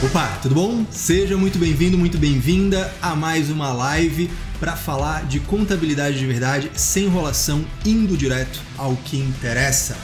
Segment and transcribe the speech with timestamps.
[0.00, 0.86] Opa, tudo bom?
[0.92, 4.30] Seja muito bem-vindo, muito bem-vinda a mais uma live
[4.60, 9.96] para falar de contabilidade de verdade, sem enrolação, indo direto ao que interessa.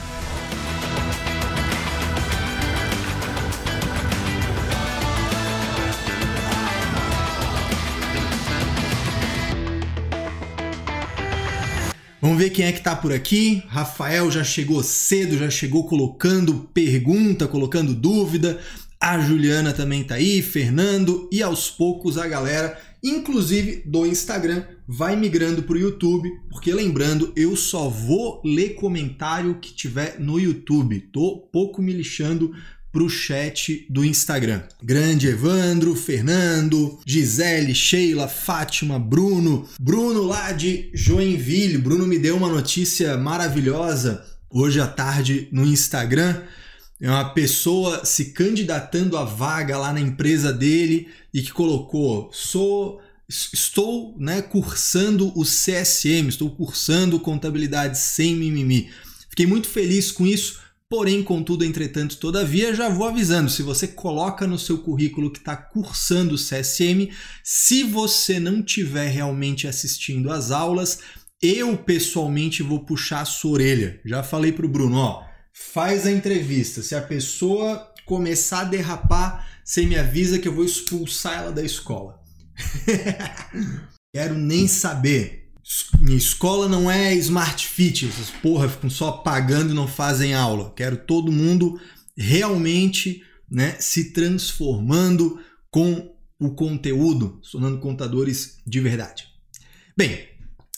[12.25, 13.63] Vamos ver quem é que tá por aqui.
[13.67, 18.59] Rafael já chegou cedo, já chegou colocando pergunta, colocando dúvida.
[19.05, 25.15] A Juliana também tá aí, Fernando e aos poucos a galera, inclusive do Instagram, vai
[25.15, 31.01] migrando para o YouTube, porque lembrando, eu só vou ler comentário que tiver no YouTube.
[31.13, 32.51] Tô pouco me lixando
[32.91, 34.63] pro chat do Instagram.
[34.81, 41.77] Grande Evandro, Fernando, Gisele, Sheila, Fátima, Bruno, Bruno lá de Joinville.
[41.77, 46.41] Bruno me deu uma notícia maravilhosa hoje à tarde no Instagram.
[46.99, 53.01] É uma pessoa se candidatando à vaga lá na empresa dele e que colocou: sou
[53.27, 58.89] estou né, cursando o CSM, estou cursando contabilidade sem mimimi.
[59.29, 64.47] Fiquei muito feliz com isso, porém, contudo, entretanto, todavia, já vou avisando: se você coloca
[64.47, 67.11] no seu currículo que está cursando o CSM,
[67.43, 70.99] se você não tiver realmente assistindo às aulas,
[71.41, 73.99] eu pessoalmente vou puxar a sua orelha.
[74.05, 76.83] Já falei para o Bruno, ó faz a entrevista.
[76.83, 81.63] Se a pessoa começar a derrapar, você me avisa que eu vou expulsar ela da
[81.63, 82.21] escola.
[84.13, 85.49] Quero nem saber.
[85.99, 90.73] Minha escola não é smart fit, essas porra ficam só pagando e não fazem aula.
[90.75, 91.79] Quero todo mundo
[92.15, 95.39] realmente né, se transformando
[95.71, 99.27] com o conteúdo, tornando contadores de verdade.
[99.97, 100.27] Bem,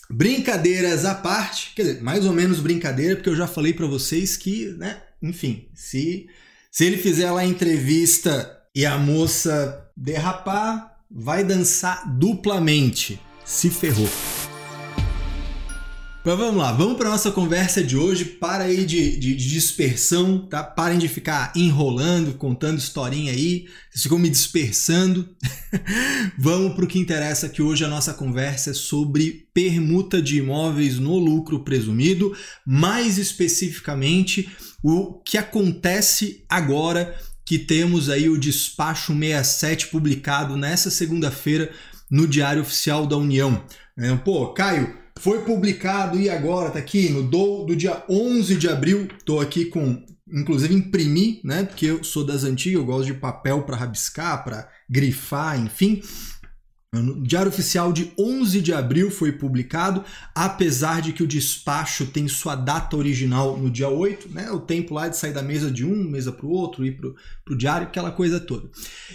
[0.10, 4.38] Brincadeiras à parte, quer dizer, mais ou menos brincadeira, porque eu já falei para vocês
[4.38, 6.28] que, né, enfim, se,
[6.72, 13.20] se ele fizer lá a entrevista e a moça derrapar, vai dançar duplamente.
[13.44, 14.10] Se ferrou.
[16.28, 18.26] Mas vamos lá, vamos para nossa conversa de hoje.
[18.26, 20.62] Para aí de, de, de, dispersão, tá?
[20.62, 23.70] Parem de ficar enrolando, contando historinha aí.
[23.90, 25.30] Vocês ficam me dispersando.
[26.38, 31.00] vamos para o que interessa, que hoje a nossa conversa é sobre permuta de imóveis
[31.00, 32.36] no lucro presumido.
[32.66, 34.50] Mais especificamente,
[34.84, 41.72] o que acontece agora que temos aí o despacho 67 publicado nessa segunda-feira
[42.12, 43.64] no Diário Oficial da União.
[44.26, 49.08] Pô, Caio foi publicado e agora tá aqui no do, do dia 11 de abril.
[49.26, 51.64] Tô aqui com inclusive imprimi, né?
[51.64, 56.02] Porque eu sou das antigas, eu gosto de papel para rabiscar, para grifar, enfim.
[56.94, 62.30] No Diário Oficial de 11 de abril foi publicado, apesar de que o despacho tem
[62.30, 64.50] sua data original no dia 8, né?
[64.52, 67.54] o tempo lá de sair da mesa de um, mesa para o outro, ir para
[67.54, 68.70] o diário, aquela coisa toda.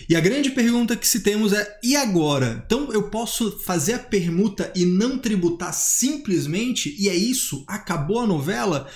[0.06, 2.62] E a grande pergunta que se temos é: e agora?
[2.66, 6.94] Então eu posso fazer a permuta e não tributar simplesmente?
[6.98, 7.64] E é isso?
[7.66, 8.86] Acabou a novela?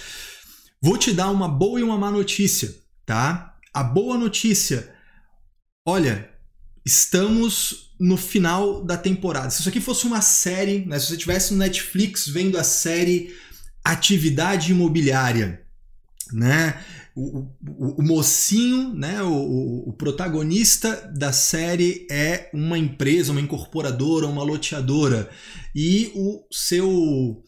[0.83, 2.75] Vou te dar uma boa e uma má notícia,
[3.07, 3.57] tá?
[3.73, 4.95] A boa notícia,
[5.87, 6.36] olha,
[6.87, 9.51] estamos no final da temporada.
[9.51, 13.35] Se isso aqui fosse uma série, né, se você tivesse no Netflix vendo a série
[13.85, 15.63] Atividade Imobiliária,
[16.33, 16.81] né?
[17.15, 24.27] O, o, o mocinho, né, o, o, protagonista da série é uma empresa, uma incorporadora,
[24.27, 25.31] uma loteadora.
[25.75, 27.43] E o seu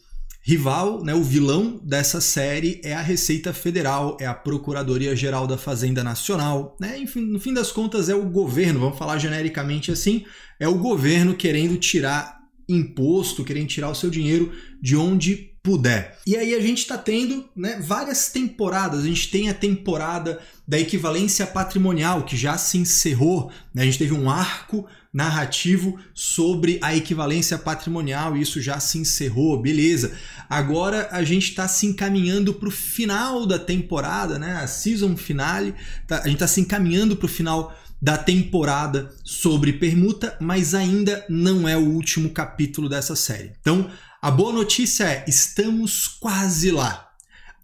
[0.49, 5.59] rival, né, o vilão dessa série é a Receita Federal, é a Procuradoria Geral da
[5.59, 6.97] Fazenda Nacional, né?
[6.97, 10.25] Enfim, no fim das contas é o governo, vamos falar genericamente assim,
[10.59, 14.51] é o governo querendo tirar imposto, querendo tirar o seu dinheiro
[14.81, 16.17] de onde puder.
[16.25, 19.01] E aí a gente está tendo né, várias temporadas.
[19.01, 23.51] A gente tem a temporada da equivalência patrimonial, que já se encerrou.
[23.73, 23.83] Né?
[23.83, 29.59] A gente teve um arco narrativo sobre a equivalência patrimonial, e isso já se encerrou,
[29.59, 30.13] beleza.
[30.47, 34.57] Agora a gente está se encaminhando para o final da temporada, né?
[34.57, 35.73] A season finale,
[36.07, 41.25] tá, a gente está se encaminhando para o final da temporada sobre permuta, mas ainda
[41.27, 43.53] não é o último capítulo dessa série.
[43.59, 43.89] Então,
[44.21, 47.07] a boa notícia é: estamos quase lá.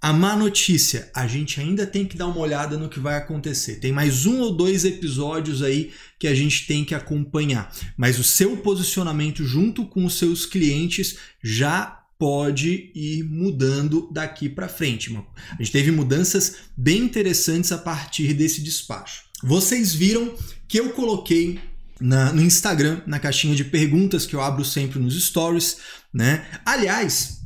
[0.01, 3.79] A má notícia, a gente ainda tem que dar uma olhada no que vai acontecer.
[3.79, 7.73] Tem mais um ou dois episódios aí que a gente tem que acompanhar.
[7.97, 14.69] Mas o seu posicionamento junto com os seus clientes já pode ir mudando daqui para
[14.69, 15.15] frente.
[15.51, 19.23] A gente teve mudanças bem interessantes a partir desse despacho.
[19.43, 20.35] Vocês viram
[20.67, 21.59] que eu coloquei
[21.99, 25.77] na, no Instagram, na caixinha de perguntas que eu abro sempre nos stories,
[26.13, 26.45] né?
[26.65, 27.45] Aliás,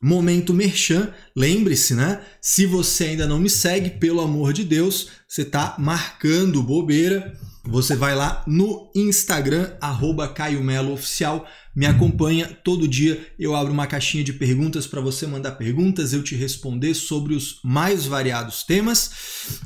[0.00, 2.20] Momento Merchan, lembre-se, né?
[2.40, 7.36] Se você ainda não me segue, pelo amor de Deus, você está marcando bobeira.
[7.64, 10.62] você vai lá no Instagram, arroba Caio
[10.92, 11.44] Oficial,
[11.74, 13.26] me acompanha todo dia.
[13.38, 17.58] Eu abro uma caixinha de perguntas para você mandar perguntas, eu te responder sobre os
[17.64, 19.10] mais variados temas.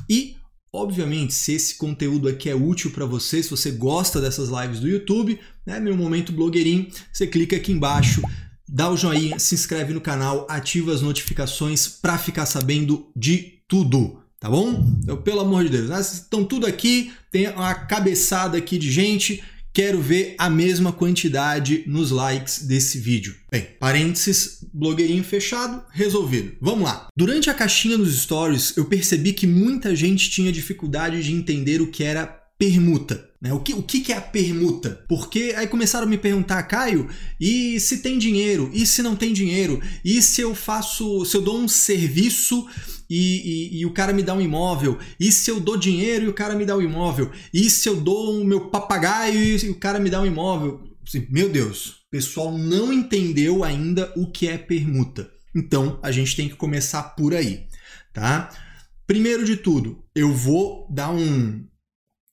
[0.09, 0.37] E,
[0.73, 4.87] obviamente, se esse conteúdo aqui é útil para você, se você gosta dessas lives do
[4.87, 8.21] YouTube, né, meu momento blogueirinho, você clica aqui embaixo,
[8.67, 14.19] dá o joinha, se inscreve no canal, ativa as notificações para ficar sabendo de tudo
[14.39, 14.97] tá bom?
[15.03, 16.01] Então, pelo amor de Deus, né?
[16.01, 19.43] estão tudo aqui, tem uma cabeçada aqui de gente
[19.73, 23.33] Quero ver a mesma quantidade nos likes desse vídeo.
[23.49, 26.55] Bem, parênteses, blogueirinho fechado, resolvido.
[26.61, 27.07] Vamos lá.
[27.17, 31.91] Durante a caixinha dos stories, eu percebi que muita gente tinha dificuldade de entender o
[31.91, 33.27] que era permuta.
[33.41, 33.51] Né?
[33.51, 35.03] O, que, o que é a permuta?
[35.09, 37.09] Porque aí começaram a me perguntar, Caio,
[37.39, 38.69] e se tem dinheiro?
[38.71, 39.81] E se não tem dinheiro?
[40.05, 42.67] E se eu faço, se eu dou um serviço
[43.09, 44.99] e, e, e, o cara me dá um imóvel?
[45.19, 47.31] E se eu dou dinheiro e o cara me dá um imóvel?
[47.51, 50.90] E se eu dou o meu papagaio e o cara me dá um imóvel?
[51.11, 55.29] Assim, meu Deus, o pessoal não entendeu ainda o que é permuta.
[55.53, 57.67] Então a gente tem que começar por aí,
[58.13, 58.49] tá?
[59.05, 61.67] Primeiro de tudo, eu vou dar um,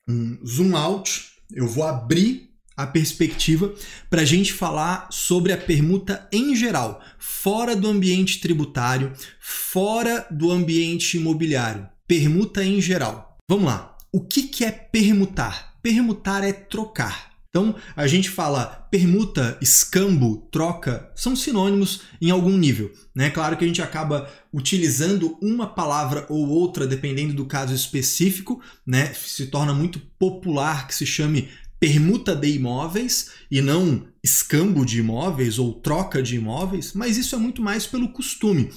[0.09, 3.75] um zoom out, eu vou abrir a perspectiva
[4.09, 10.53] para a gente falar sobre a permuta em geral, fora do ambiente tributário, fora do
[10.53, 11.89] ambiente imobiliário.
[12.07, 13.37] Permuta em geral.
[13.49, 13.97] Vamos lá.
[14.13, 15.75] O que, que é permutar?
[15.83, 17.28] Permutar é trocar.
[17.51, 22.93] Então, a gente fala permuta, escambo, troca, são sinônimos em algum nível.
[23.15, 23.31] Né?
[23.31, 29.15] Claro que a gente acaba utilizando uma palavra ou outra dependendo do caso específico, né?
[29.15, 31.49] se torna muito popular que se chame
[31.81, 37.39] permuta de imóveis e não escambo de imóveis ou troca de imóveis, mas isso é
[37.39, 38.71] muito mais pelo costume.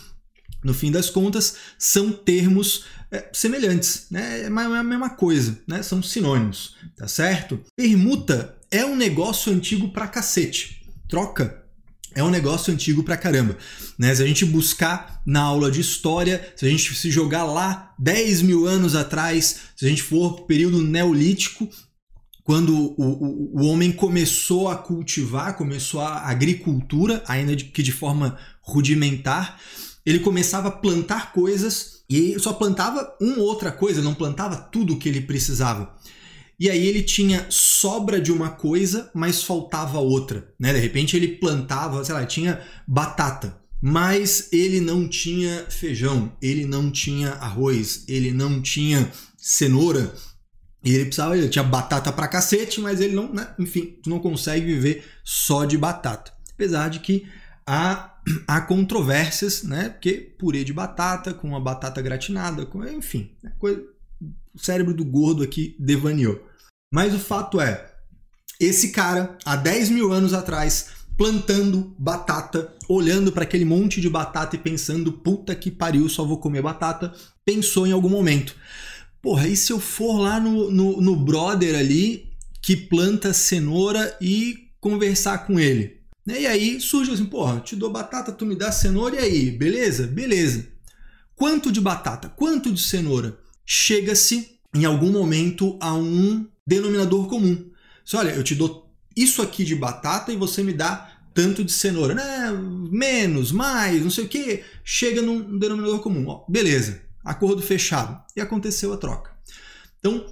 [0.63, 4.43] No fim das contas, são termos é, semelhantes, né?
[4.43, 5.81] é a mesma coisa, né?
[5.83, 7.59] são sinônimos, tá certo?
[7.75, 10.81] Permuta é um negócio antigo pra cacete.
[11.07, 11.61] Troca
[12.13, 13.57] é um negócio antigo pra caramba.
[13.97, 14.13] Né?
[14.13, 18.41] Se a gente buscar na aula de história, se a gente se jogar lá 10
[18.41, 21.69] mil anos atrás, se a gente for pro período neolítico,
[22.43, 28.37] quando o, o, o, homem começou a cultivar, começou a agricultura, ainda que de forma
[28.61, 29.59] rudimentar,
[30.05, 34.95] ele começava a plantar coisas e só plantava uma ou outra coisa, não plantava tudo
[34.95, 35.95] o que ele precisava.
[36.61, 40.71] E aí ele tinha sobra de uma coisa, mas faltava outra, né?
[40.71, 46.91] De repente ele plantava, sei lá, tinha batata, mas ele não tinha feijão, ele não
[46.91, 50.13] tinha arroz, ele não tinha cenoura,
[50.83, 53.55] e ele precisava, ele tinha batata pra cacete, mas ele não, né?
[53.57, 56.31] Enfim, tu não consegue viver só de batata.
[56.53, 57.25] Apesar de que
[57.65, 59.89] há, há controvérsias, né?
[59.89, 63.51] Porque purê de batata com uma batata gratinada, com, enfim, né?
[63.57, 63.83] coisa,
[64.53, 66.50] o cérebro do gordo aqui devaneou.
[66.91, 67.89] Mas o fato é,
[68.59, 74.57] esse cara, há 10 mil anos atrás, plantando batata, olhando para aquele monte de batata
[74.57, 77.13] e pensando, puta que pariu, só vou comer batata,
[77.45, 78.55] pensou em algum momento.
[79.21, 82.29] Porra, e se eu for lá no, no, no brother ali
[82.61, 86.01] que planta cenoura e conversar com ele?
[86.27, 90.07] E aí surge assim, porra, te dou batata, tu me dá cenoura e aí, beleza?
[90.07, 90.67] Beleza.
[91.35, 92.29] Quanto de batata?
[92.29, 93.39] Quanto de cenoura?
[93.65, 97.69] Chega-se em algum momento a um denominador comum.
[98.03, 101.71] Você olha, eu te dou isso aqui de batata e você me dá tanto de
[101.71, 102.15] cenoura.
[102.15, 102.51] Né?
[102.89, 104.63] Menos, mais, não sei o que.
[104.83, 106.27] Chega num denominador comum.
[106.27, 108.21] Ó, beleza acordo fechado.
[108.35, 109.31] E aconteceu a troca.
[109.99, 110.25] Então,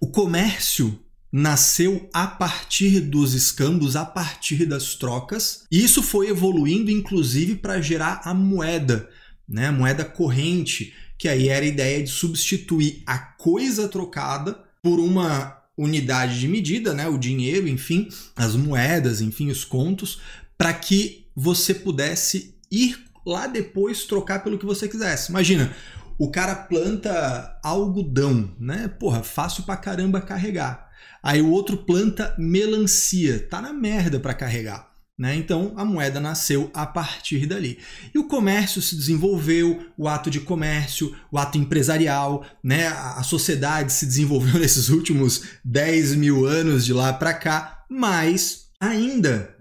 [0.00, 0.98] o comércio
[1.30, 7.82] nasceu a partir dos escambos, a partir das trocas, e isso foi evoluindo inclusive para
[7.82, 9.08] gerar a moeda,
[9.46, 9.66] né?
[9.66, 15.57] A moeda corrente, que aí era a ideia de substituir a coisa trocada por uma
[15.78, 17.08] unidade de medida, né?
[17.08, 20.20] O dinheiro, enfim, as moedas, enfim, os contos,
[20.58, 25.30] para que você pudesse ir lá depois trocar pelo que você quisesse.
[25.30, 25.72] Imagina,
[26.18, 28.88] o cara planta algodão, né?
[28.88, 30.88] Porra, fácil pra caramba carregar.
[31.22, 34.87] Aí o outro planta melancia, tá na merda para carregar.
[35.18, 35.34] Né?
[35.34, 37.78] Então a moeda nasceu a partir dali.
[38.14, 42.86] E o comércio se desenvolveu, o ato de comércio, o ato empresarial, né?
[42.86, 49.56] a sociedade se desenvolveu nesses últimos 10 mil anos de lá para cá, mas ainda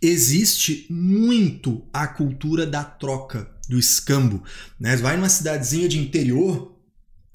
[0.00, 4.42] existe muito a cultura da troca do escambo.
[4.80, 4.96] Né?
[4.96, 6.74] Vai numa cidadezinha de interior,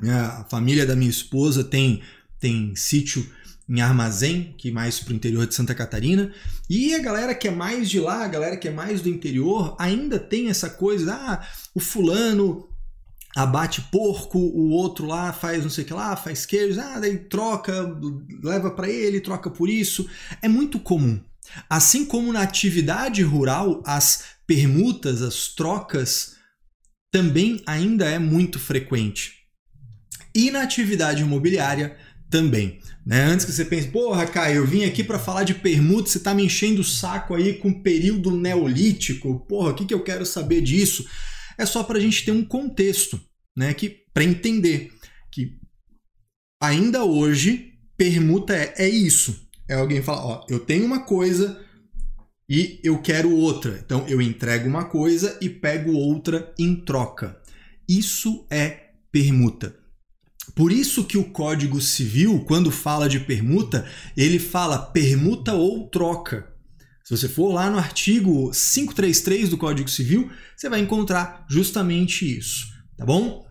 [0.02, 0.16] né?
[0.16, 2.02] a família da minha esposa tem,
[2.40, 3.24] tem sítio
[3.72, 6.34] em armazém, que é mais para o interior de Santa Catarina,
[6.70, 9.78] e a galera que é mais de lá, a galera que é mais do interior,
[9.80, 12.68] ainda tem essa coisa, ah, o fulano
[13.34, 17.18] abate porco, o outro lá faz não sei o que lá, faz queijo, ah, daí
[17.18, 17.98] troca,
[18.44, 20.06] leva para ele, troca por isso.
[20.42, 21.18] É muito comum.
[21.70, 26.36] Assim como na atividade rural, as permutas, as trocas
[27.10, 29.46] também ainda é muito frequente.
[30.36, 31.98] E na atividade imobiliária
[32.30, 32.82] também.
[33.06, 33.24] Né?
[33.24, 36.34] Antes que você pense, porra, Caio, eu vim aqui para falar de permuta, você está
[36.34, 40.26] me enchendo o saco aí com o período neolítico, porra, o que, que eu quero
[40.26, 41.06] saber disso?
[41.58, 43.20] É só para a gente ter um contexto,
[43.58, 43.74] né?
[43.74, 44.92] Que para entender
[45.32, 45.58] que
[46.62, 49.48] ainda hoje permuta é, é isso.
[49.68, 51.64] É alguém falar, ó, eu tenho uma coisa
[52.50, 53.80] e eu quero outra.
[53.84, 57.40] Então eu entrego uma coisa e pego outra em troca.
[57.88, 59.81] Isso é permuta.
[60.56, 66.52] Por isso que o Código Civil, quando fala de permuta, ele fala permuta ou troca.
[67.04, 72.68] Se você for lá no artigo 533 do Código Civil, você vai encontrar justamente isso,
[72.98, 73.46] tá bom?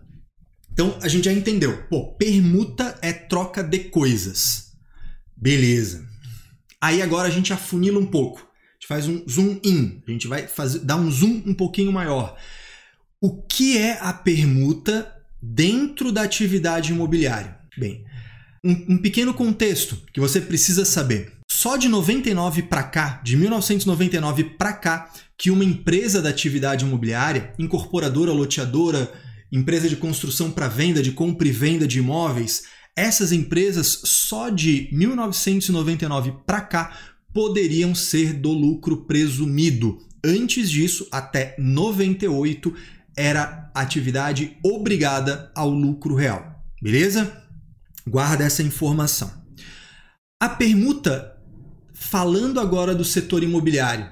[0.71, 1.83] Então a gente já entendeu.
[1.89, 4.71] Pô, permuta é troca de coisas.
[5.35, 6.07] Beleza.
[6.79, 8.39] Aí agora a gente afunila um pouco.
[8.39, 10.01] A gente faz um zoom in.
[10.07, 12.37] A gente vai fazer, dar um zoom um pouquinho maior.
[13.19, 17.57] O que é a permuta dentro da atividade imobiliária?
[17.77, 18.03] Bem,
[18.63, 21.33] um, um pequeno contexto que você precisa saber.
[21.49, 27.53] Só de 99 para cá, de 1999 para cá, que uma empresa da atividade imobiliária,
[27.57, 29.11] incorporadora, loteadora,
[29.51, 32.63] empresa de construção para venda, de compra e venda de imóveis,
[32.95, 36.97] essas empresas só de 1999 para cá
[37.33, 39.99] poderiam ser do lucro presumido.
[40.23, 42.73] Antes disso, até 98,
[43.15, 46.63] era atividade obrigada ao lucro real.
[46.81, 47.43] Beleza?
[48.07, 49.31] Guarda essa informação.
[50.41, 51.37] A permuta,
[51.93, 54.09] falando agora do setor imobiliário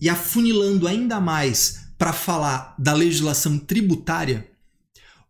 [0.00, 4.48] e afunilando ainda mais para falar da legislação tributária,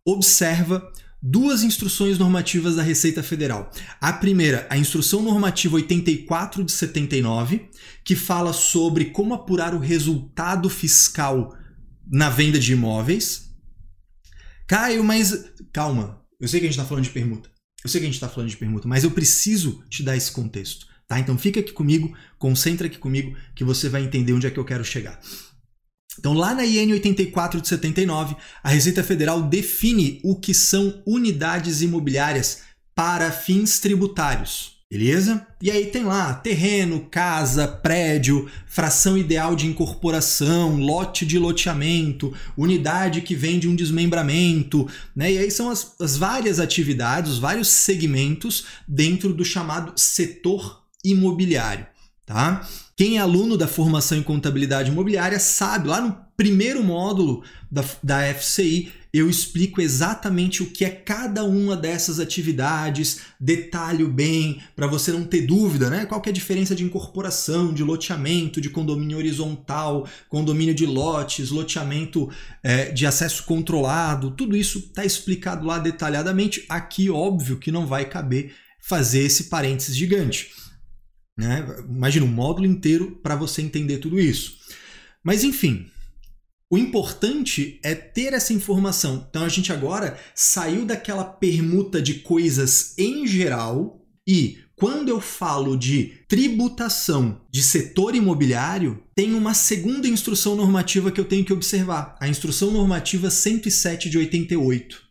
[0.05, 3.71] observa duas instruções normativas da Receita Federal.
[3.99, 7.69] A primeira, a Instrução Normativa 84 de 79,
[8.03, 11.55] que fala sobre como apurar o resultado fiscal
[12.09, 13.49] na venda de imóveis.
[14.67, 17.49] Caio, mas calma, eu sei que a gente está falando de permuta.
[17.83, 20.31] Eu sei que a gente está falando de permuta, mas eu preciso te dar esse
[20.31, 20.85] contexto.
[21.07, 21.19] Tá?
[21.19, 24.65] Então fica aqui comigo, concentra aqui comigo, que você vai entender onde é que eu
[24.65, 25.19] quero chegar.
[26.17, 31.81] Então, lá na IN 84 de 79, a Receita Federal define o que são unidades
[31.81, 32.63] imobiliárias
[32.93, 34.78] para fins tributários.
[34.91, 35.45] Beleza?
[35.61, 43.21] E aí tem lá terreno, casa, prédio, fração ideal de incorporação, lote de loteamento, unidade
[43.21, 45.31] que vem de um desmembramento, né?
[45.31, 51.85] E aí são as, as várias atividades, os vários segmentos dentro do chamado setor imobiliário,
[52.25, 52.67] tá?
[52.97, 58.33] Quem é aluno da formação em contabilidade imobiliária sabe, lá no primeiro módulo da, da
[58.33, 65.11] FCI, eu explico exatamente o que é cada uma dessas atividades, detalho bem, para você
[65.11, 66.05] não ter dúvida, né?
[66.05, 72.29] Qual é a diferença de incorporação, de loteamento, de condomínio horizontal, condomínio de lotes, loteamento
[72.61, 76.65] é, de acesso controlado, tudo isso está explicado lá detalhadamente.
[76.69, 80.51] Aqui, óbvio que não vai caber fazer esse parênteses gigante.
[81.35, 81.65] Né?
[81.89, 84.57] Imagina um módulo inteiro para você entender tudo isso.
[85.23, 85.87] Mas enfim,
[86.69, 89.25] o importante é ter essa informação.
[89.29, 95.75] Então a gente agora saiu daquela permuta de coisas em geral e quando eu falo
[95.75, 102.15] de tributação de setor imobiliário, tem uma segunda instrução normativa que eu tenho que observar,
[102.21, 105.01] a instrução normativa 107 de 88.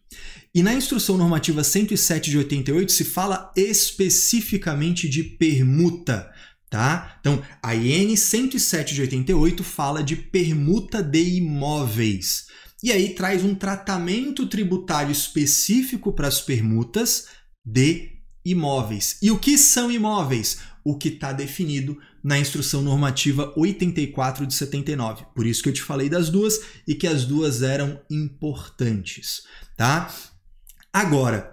[0.55, 6.33] E na instrução normativa 107 de 88 se fala especificamente de permuta,
[6.71, 7.17] tá?
[7.21, 12.47] Então, a IN 107 de 88 fala de permuta de imóveis.
[12.83, 17.27] E aí traz um tratamento tributário específico para as permutas
[17.65, 19.19] de imóveis.
[19.21, 20.59] E o que são imóveis?
[20.85, 25.27] O que está definido na instrução normativa 84 de 79.
[25.35, 29.43] Por isso que eu te falei das duas e que as duas eram importantes,
[29.77, 30.13] tá?
[30.93, 31.53] Agora,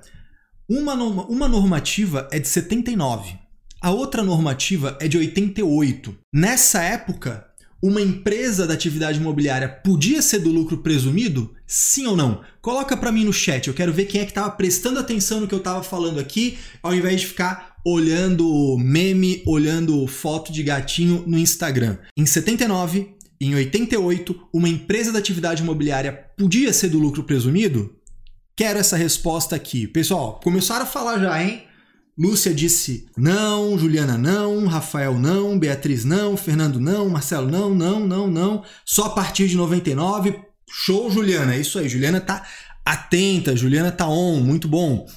[0.68, 3.38] uma, uma normativa é de 79,
[3.82, 6.16] a outra normativa é de 88.
[6.34, 7.46] Nessa época,
[7.82, 11.54] uma empresa da atividade imobiliária podia ser do lucro presumido?
[11.68, 12.42] Sim ou não?
[12.62, 15.48] Coloca para mim no chat, eu quero ver quem é que estava prestando atenção no
[15.48, 21.24] que eu estava falando aqui, ao invés de ficar olhando meme, olhando foto de gatinho
[21.28, 21.98] no Instagram.
[22.18, 27.96] Em 79, em 88, uma empresa da atividade imobiliária podia ser do lucro presumido?
[28.56, 29.86] Quero essa resposta aqui.
[29.86, 31.65] Pessoal, começaram a falar já, hein?
[32.18, 38.28] Lúcia disse não, Juliana não, Rafael não, Beatriz não, Fernando não, Marcelo não, não, não,
[38.28, 38.64] não.
[38.86, 40.40] Só a partir de 99.
[40.70, 41.56] Show, Juliana.
[41.56, 41.88] É isso aí.
[41.90, 42.46] Juliana tá
[42.86, 45.08] Atenta, Juliana tá on, muito bom.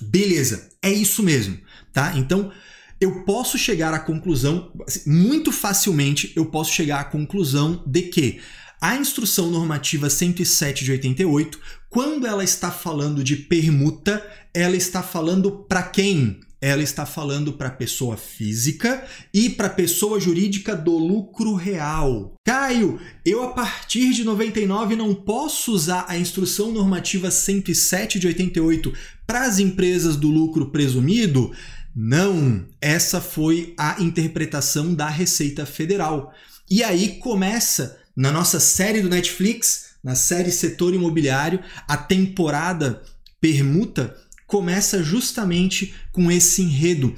[0.00, 1.58] Beleza, é isso mesmo,
[1.92, 2.12] tá?
[2.16, 2.52] Então,
[3.00, 8.40] eu posso chegar à conclusão, assim, muito facilmente, eu posso chegar à conclusão de que
[8.80, 15.50] a instrução normativa 107 de 88, quando ela está falando de permuta, ela está falando
[15.50, 16.40] para quem?
[16.60, 19.04] Ela está falando para pessoa física
[19.34, 22.34] e para pessoa jurídica do lucro real.
[22.46, 28.92] Caio, eu a partir de 99 não posso usar a instrução normativa 107 de 88
[29.26, 31.50] para as empresas do lucro presumido?
[31.96, 36.32] Não, essa foi a interpretação da Receita Federal.
[36.70, 43.02] E aí começa, na nossa série do Netflix, na série Setor Imobiliário, a temporada
[43.40, 44.16] Permuta
[44.52, 47.16] começa justamente com esse enredo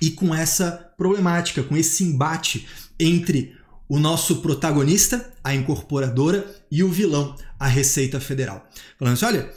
[0.00, 2.68] e com essa problemática, com esse embate
[3.00, 3.56] entre
[3.88, 8.64] o nosso protagonista, a incorporadora, e o vilão, a Receita Federal.
[8.96, 9.50] Falando assim: olha,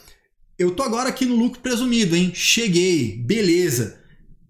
[0.58, 2.32] eu tô agora aqui no lucro presumido, hein?
[2.34, 4.00] Cheguei, beleza.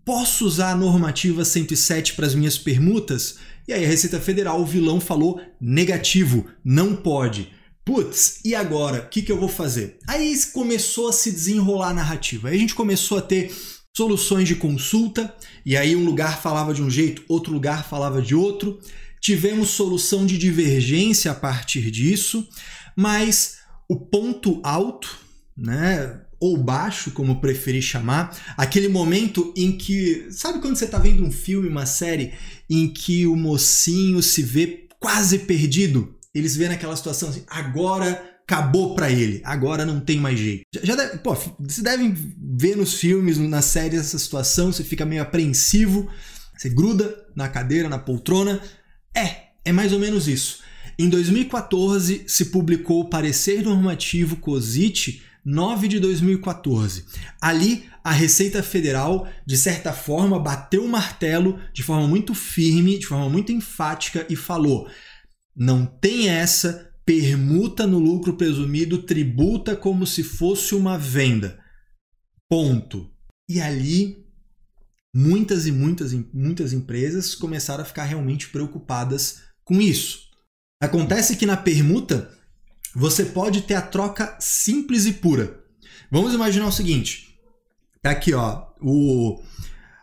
[0.05, 3.35] Posso usar a normativa 107 para as minhas permutas?
[3.67, 7.51] E aí a Receita Federal, o vilão falou negativo, não pode.
[7.85, 9.03] Putz, e agora?
[9.03, 9.99] O que, que eu vou fazer?
[10.07, 12.49] Aí começou a se desenrolar a narrativa.
[12.49, 13.55] Aí a gente começou a ter
[13.95, 18.33] soluções de consulta, e aí um lugar falava de um jeito, outro lugar falava de
[18.33, 18.79] outro.
[19.21, 22.47] Tivemos solução de divergência a partir disso,
[22.95, 25.19] mas o ponto alto,
[25.55, 31.23] né, ou baixo, como preferir chamar, aquele momento em que, sabe quando você está vendo
[31.23, 32.33] um filme, uma série,
[32.67, 36.14] em que o mocinho se vê quase perdido?
[36.35, 40.63] Eles vê naquela situação assim, agora acabou para ele, agora não tem mais jeito.
[40.75, 45.05] Já, já deve, pô, vocês devem ver nos filmes, na série essa situação, você fica
[45.05, 46.07] meio apreensivo,
[46.55, 48.61] você gruda na cadeira, na poltrona.
[49.15, 50.59] É, é mais ou menos isso.
[50.99, 57.05] Em 2014 se publicou o parecer normativo COSIT 9 de 2014.
[57.39, 63.05] Ali, a Receita Federal, de certa forma, bateu o martelo de forma muito firme, de
[63.05, 64.89] forma muito enfática e falou:
[65.55, 71.59] não tem essa, permuta no lucro presumido, tributa como se fosse uma venda.
[72.49, 73.11] Ponto.
[73.47, 74.25] E ali,
[75.13, 80.25] muitas e muitas, muitas empresas começaram a ficar realmente preocupadas com isso.
[80.81, 82.31] Acontece que na permuta
[82.93, 85.63] você pode ter a troca simples e pura.
[86.11, 87.39] Vamos imaginar o seguinte:
[88.01, 89.43] tá aqui, ó, o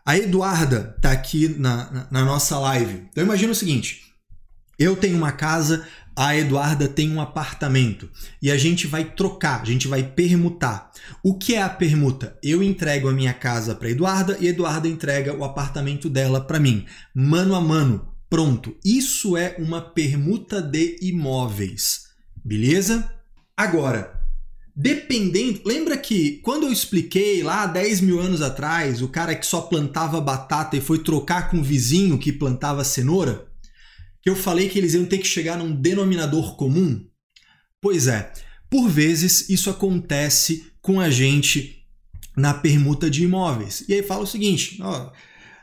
[0.05, 3.07] a Eduarda tá aqui na, na, na nossa live.
[3.11, 4.02] Então imagina o seguinte:
[4.83, 9.65] eu tenho uma casa, a Eduarda tem um apartamento e a gente vai trocar, a
[9.65, 10.91] gente vai permutar.
[11.23, 12.37] O que é a permuta?
[12.43, 16.85] Eu entrego a minha casa para Eduarda e Eduarda entrega o apartamento dela para mim,
[17.15, 18.09] mano a mano.
[18.29, 22.09] Pronto, isso é uma permuta de imóveis.
[22.45, 23.09] Beleza?
[23.57, 24.21] Agora,
[24.75, 25.61] dependendo.
[25.65, 30.21] Lembra que quando eu expliquei lá 10 mil anos atrás, o cara que só plantava
[30.21, 33.52] batata e foi trocar com o vizinho que plantava cenoura?
[34.23, 37.05] Que eu falei que eles iam ter que chegar num denominador comum?
[37.81, 38.33] Pois é,
[38.71, 41.85] por vezes isso acontece com a gente
[42.37, 43.85] na permuta de imóveis.
[43.89, 45.11] E aí fala o seguinte: ó,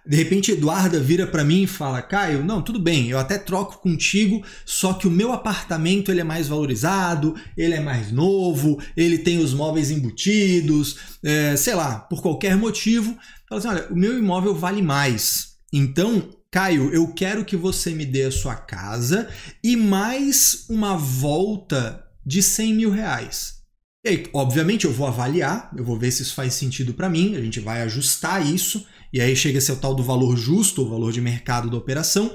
[0.09, 3.79] de repente, Eduarda vira para mim e fala: Caio, não, tudo bem, eu até troco
[3.79, 9.19] contigo, só que o meu apartamento ele é mais valorizado, ele é mais novo, ele
[9.19, 13.15] tem os móveis embutidos, é, sei lá, por qualquer motivo.
[13.47, 15.49] Fala assim: olha, o meu imóvel vale mais.
[15.71, 19.29] Então, Caio, eu quero que você me dê a sua casa
[19.63, 23.59] e mais uma volta de 100 mil reais.
[24.03, 27.35] E aí, obviamente, eu vou avaliar, eu vou ver se isso faz sentido para mim,
[27.35, 28.83] a gente vai ajustar isso
[29.13, 31.77] e aí chega a ser o tal do valor justo, o valor de mercado da
[31.77, 32.33] operação,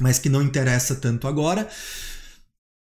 [0.00, 1.68] mas que não interessa tanto agora.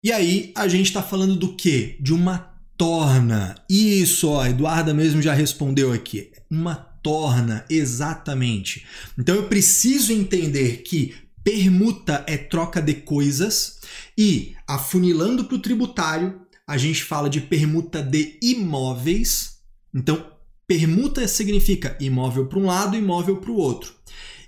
[0.02, 1.98] E aí a gente está falando do quê?
[2.00, 3.56] De uma torna.
[3.70, 6.32] Isso, ó, a Eduarda mesmo já respondeu aqui.
[6.50, 8.86] Uma torna, exatamente.
[9.18, 11.13] Então eu preciso entender que
[11.44, 13.80] permuta é troca de coisas
[14.18, 19.58] e afunilando para o tributário, a gente fala de permuta de imóveis.
[19.94, 20.34] Então,
[20.66, 23.94] Permuta significa imóvel para um lado, imóvel para o outro.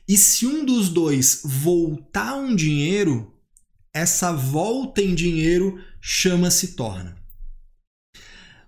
[0.07, 3.33] E se um dos dois voltar um dinheiro,
[3.93, 7.17] essa volta em dinheiro chama-se torna.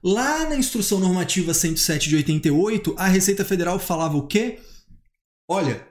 [0.07, 4.61] Lá na instrução normativa 107 de 88, a Receita Federal falava o quê?
[5.49, 5.85] Olha,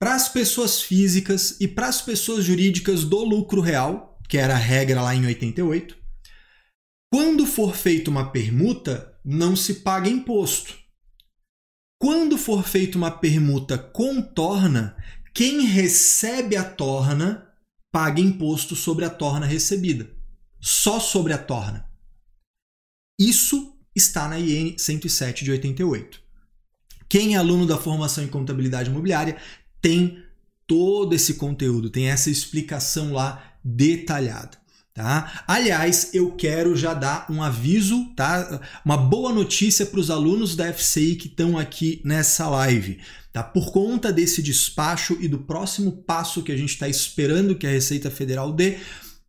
[0.00, 4.58] para as pessoas físicas e para as pessoas jurídicas do lucro real, que era a
[4.58, 5.96] regra lá em 88,
[7.08, 10.74] quando for feita uma permuta, não se paga imposto.
[12.00, 14.96] Quando for feita uma permuta com torna,
[15.32, 17.46] quem recebe a torna
[17.92, 20.10] paga imposto sobre a torna recebida.
[20.60, 21.85] Só sobre a torna.
[23.18, 26.20] Isso está na IN 107 de 88.
[27.08, 29.36] Quem é aluno da formação em contabilidade imobiliária
[29.80, 30.22] tem
[30.66, 34.58] todo esse conteúdo, tem essa explicação lá detalhada.
[34.92, 35.44] Tá?
[35.46, 38.62] Aliás, eu quero já dar um aviso, tá?
[38.82, 42.98] Uma boa notícia para os alunos da FCI que estão aqui nessa live.
[43.30, 43.42] Tá?
[43.42, 47.70] Por conta desse despacho e do próximo passo que a gente está esperando que a
[47.70, 48.78] Receita Federal dê,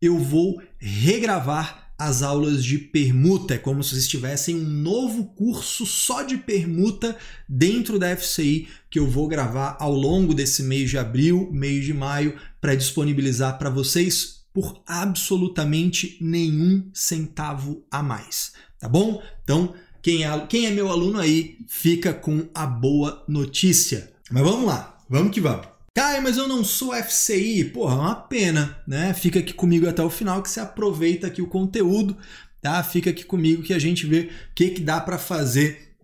[0.02, 3.56] eu vou regravar as aulas de permuta.
[3.56, 9.00] É como se vocês tivessem um novo curso só de permuta dentro da FCI que
[9.00, 13.70] eu vou gravar ao longo desse mês de abril, mês de maio, para disponibilizar para
[13.70, 18.54] vocês por absolutamente nenhum centavo a mais.
[18.80, 19.22] Tá bom?
[19.44, 24.12] Então, quem é, quem é meu aluno aí, fica com a boa notícia.
[24.32, 25.77] Mas vamos lá, vamos que vamos.
[25.98, 27.64] Caio, mas eu não sou FCI.
[27.72, 29.16] Porra, é uma pena, né?
[29.16, 32.16] Fica aqui comigo até o final que você aproveita aqui o conteúdo,
[32.62, 32.84] tá?
[32.84, 35.96] Fica aqui comigo que a gente vê o que, que dá para fazer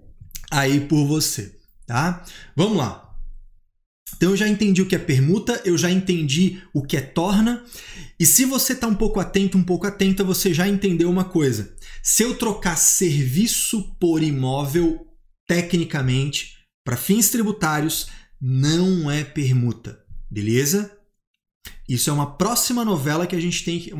[0.49, 2.25] aí por você, tá?
[2.55, 3.15] Vamos lá.
[4.17, 7.63] Então eu já entendi o que é permuta, eu já entendi o que é torna,
[8.19, 11.75] e se você está um pouco atento, um pouco atenta, você já entendeu uma coisa.
[12.01, 15.05] Se eu trocar serviço por imóvel,
[15.47, 18.07] tecnicamente, para fins tributários,
[18.45, 20.91] não é permuta, beleza?
[21.87, 23.93] Isso é uma próxima novela que a gente tem,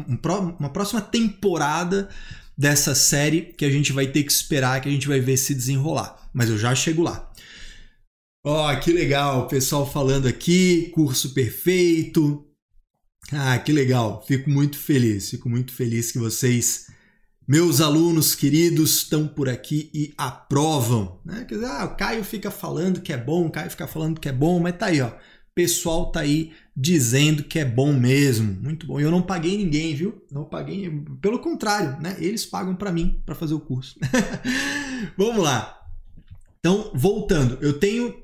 [0.60, 2.10] uma próxima temporada
[2.58, 5.56] dessa série que a gente vai ter que esperar, que a gente vai ver se
[5.56, 6.30] desenrolar.
[6.34, 7.32] Mas eu já chego lá.
[8.46, 12.46] Ó, oh, que legal, pessoal falando aqui, curso perfeito.
[13.32, 16.88] Ah, que legal, fico muito feliz, fico muito feliz que vocês,
[17.48, 21.20] meus alunos queridos, estão por aqui e aprovam.
[21.26, 21.46] Né?
[21.48, 24.30] Quer dizer, ah, o Caio fica falando que é bom, o Caio fica falando que
[24.30, 25.10] é bom, mas tá aí, ó.
[25.10, 28.60] O pessoal tá aí dizendo que é bom mesmo.
[28.62, 29.00] Muito bom.
[29.00, 30.24] Eu não paguei ninguém, viu?
[30.32, 30.90] Não paguei,
[31.22, 32.16] pelo contrário, né?
[32.18, 34.00] Eles pagam para mim para fazer o curso.
[35.16, 35.80] Vamos lá.
[36.60, 38.23] Então, voltando, eu tenho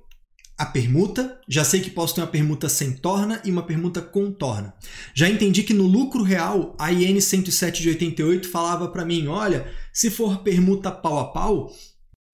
[0.59, 4.29] a permuta, já sei que posso ter uma permuta sem torna e uma permuta com
[4.29, 4.73] torna.
[5.13, 9.71] Já entendi que no lucro real, a IN 107 de 88 falava para mim, olha,
[9.93, 11.73] se for permuta pau a pau,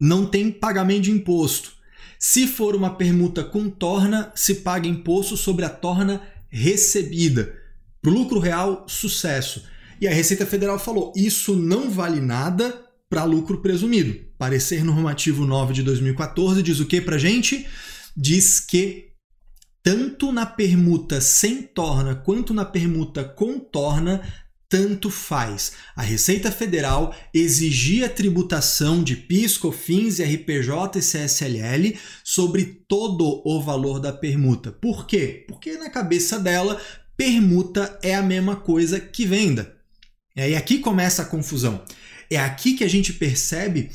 [0.01, 1.73] não tem pagamento de imposto.
[2.17, 7.53] Se for uma permuta com torna, se paga imposto sobre a torna recebida.
[8.01, 9.65] Para o lucro real, sucesso.
[10.01, 14.19] E a Receita Federal falou: isso não vale nada para lucro presumido.
[14.35, 17.67] Parecer normativo 9 de 2014 diz o que para gente?
[18.15, 19.12] Diz que
[19.84, 24.21] tanto na permuta sem torna quanto na permuta com torna,
[24.67, 25.73] tanto faz.
[25.95, 33.99] A Receita Federal exigia tributação de PIS, COFINS, RPJ e CSLL sobre todo o valor
[33.99, 34.71] da permuta.
[34.71, 35.45] Por quê?
[35.47, 36.82] Porque na cabeça dela,
[37.15, 39.75] permuta é a mesma coisa que venda.
[40.36, 41.84] E aqui começa a confusão.
[42.30, 43.91] É aqui que a gente percebe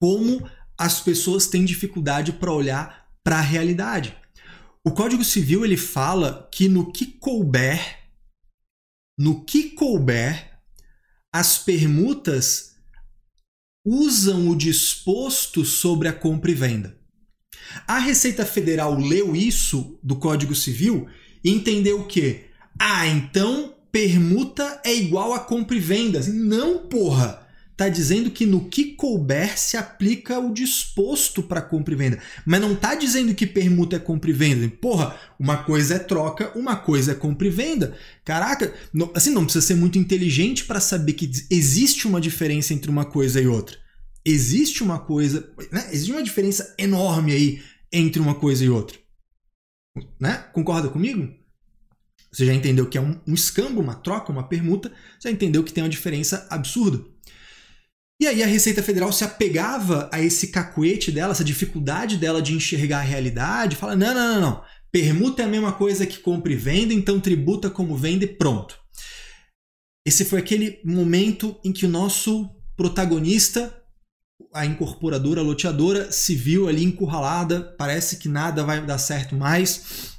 [0.00, 4.16] como as pessoas têm dificuldade para olhar para a realidade.
[4.84, 7.98] O Código Civil ele fala que no que couber,
[9.18, 10.58] no que couber,
[11.32, 12.74] as permutas
[13.84, 16.98] usam o disposto sobre a compra e venda.
[17.86, 21.08] A Receita Federal leu isso do Código Civil
[21.44, 22.44] e entendeu que,
[22.78, 26.20] ah, então permuta é igual a compra e venda.
[26.26, 27.41] Não, porra!
[27.82, 32.18] Está dizendo que no que couber se aplica o disposto para compra e venda.
[32.46, 34.68] Mas não está dizendo que permuta é compra e venda.
[34.80, 37.96] Porra, uma coisa é troca, uma coisa é compra e venda.
[38.24, 42.90] Caraca, não, assim não precisa ser muito inteligente para saber que existe uma diferença entre
[42.90, 43.76] uma coisa e outra.
[44.24, 45.88] Existe uma coisa, né?
[45.90, 48.96] existe uma diferença enorme aí entre uma coisa e outra.
[50.20, 50.34] Né?
[50.52, 51.28] Concorda comigo?
[52.30, 54.90] Você já entendeu que é um, um escambo, uma troca, uma permuta,
[55.20, 57.11] já entendeu que tem uma diferença absurda.
[58.22, 62.54] E aí a Receita Federal se apegava a esse cacuete dela, essa dificuldade dela de
[62.54, 64.64] enxergar a realidade, fala: não, não, não, não.
[64.92, 68.78] Permuta é a mesma coisa que compra e venda, então tributa como vende, pronto.
[70.06, 73.76] Esse foi aquele momento em que o nosso protagonista,
[74.54, 80.12] a incorporadora, a loteadora, se viu ali encurralada, parece que nada vai dar certo mais.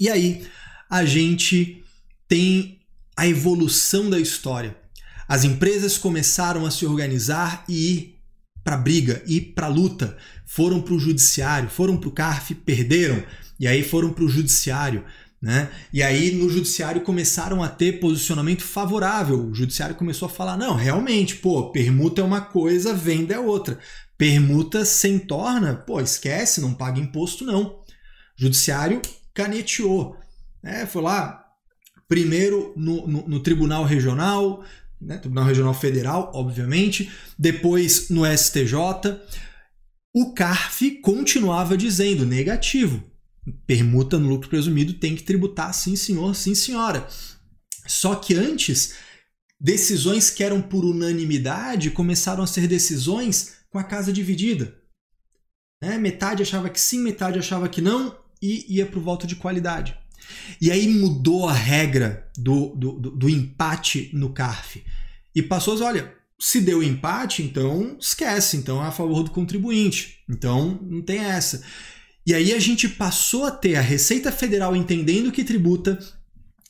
[0.00, 0.48] E aí
[0.88, 1.84] a gente
[2.26, 2.80] tem
[3.14, 4.85] a evolução da história.
[5.28, 8.16] As empresas começaram a se organizar e ir
[8.62, 10.16] para briga, ir para luta.
[10.44, 13.22] Foram para o judiciário, foram para o CARF, perderam,
[13.58, 15.04] e aí foram para o judiciário.
[15.40, 15.70] Né?
[15.92, 19.48] E aí no judiciário começaram a ter posicionamento favorável.
[19.48, 23.78] O judiciário começou a falar: não, realmente, pô, permuta é uma coisa, venda é outra.
[24.18, 27.64] Permuta sem torna, pô, esquece, não paga imposto, não.
[27.66, 27.84] O
[28.36, 29.00] judiciário
[29.34, 30.16] caneteou.
[30.62, 30.86] Né?
[30.86, 31.44] Foi lá,
[32.08, 34.64] primeiro no, no, no Tribunal Regional,
[35.00, 38.74] né, Tribunal Regional Federal, obviamente, depois no STJ.
[40.14, 43.02] O CARF continuava dizendo negativo.
[43.66, 47.06] Permuta no lucro presumido tem que tributar, sim senhor, sim senhora.
[47.86, 48.94] Só que antes,
[49.60, 54.74] decisões que eram por unanimidade começaram a ser decisões com a casa dividida.
[55.82, 55.98] Né?
[55.98, 59.96] Metade achava que sim, metade achava que não, e ia para o voto de qualidade.
[60.60, 64.82] E aí mudou a regra do, do, do, do empate no CARF.
[65.36, 70.24] E passou olha, se deu empate, então esquece, então é a favor do contribuinte.
[70.26, 71.62] Então não tem essa.
[72.26, 75.98] E aí a gente passou a ter a Receita Federal entendendo que tributa,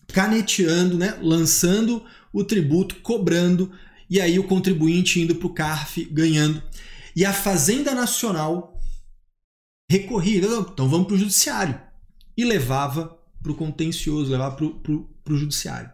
[0.08, 3.70] caneteando, né, lançando o tributo, cobrando,
[4.10, 6.60] e aí o contribuinte indo para o CARF ganhando.
[7.14, 8.78] E a Fazenda Nacional
[9.88, 11.80] recorria, então vamos para o judiciário.
[12.36, 15.90] E levava para o contencioso, levava para o judiciário.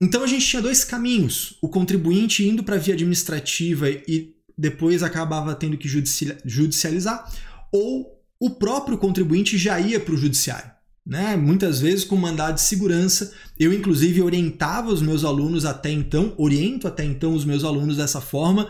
[0.00, 5.02] Então a gente tinha dois caminhos: o contribuinte indo para a via administrativa e depois
[5.02, 5.88] acabava tendo que
[6.44, 7.30] judicializar,
[7.72, 10.70] ou o próprio contribuinte já ia para o judiciário.
[11.04, 11.36] Né?
[11.36, 13.32] Muitas vezes com mandado de segurança.
[13.58, 18.20] Eu, inclusive, orientava os meus alunos até então, oriento até então os meus alunos dessa
[18.20, 18.68] forma.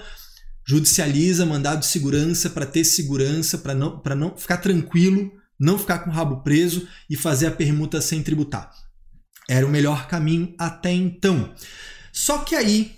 [0.68, 6.10] Judicializa mandado de segurança para ter segurança, para não, não ficar tranquilo, não ficar com
[6.10, 8.70] o rabo preso e fazer a permuta sem tributar.
[9.48, 11.54] Era o melhor caminho até então.
[12.12, 12.92] Só que aí,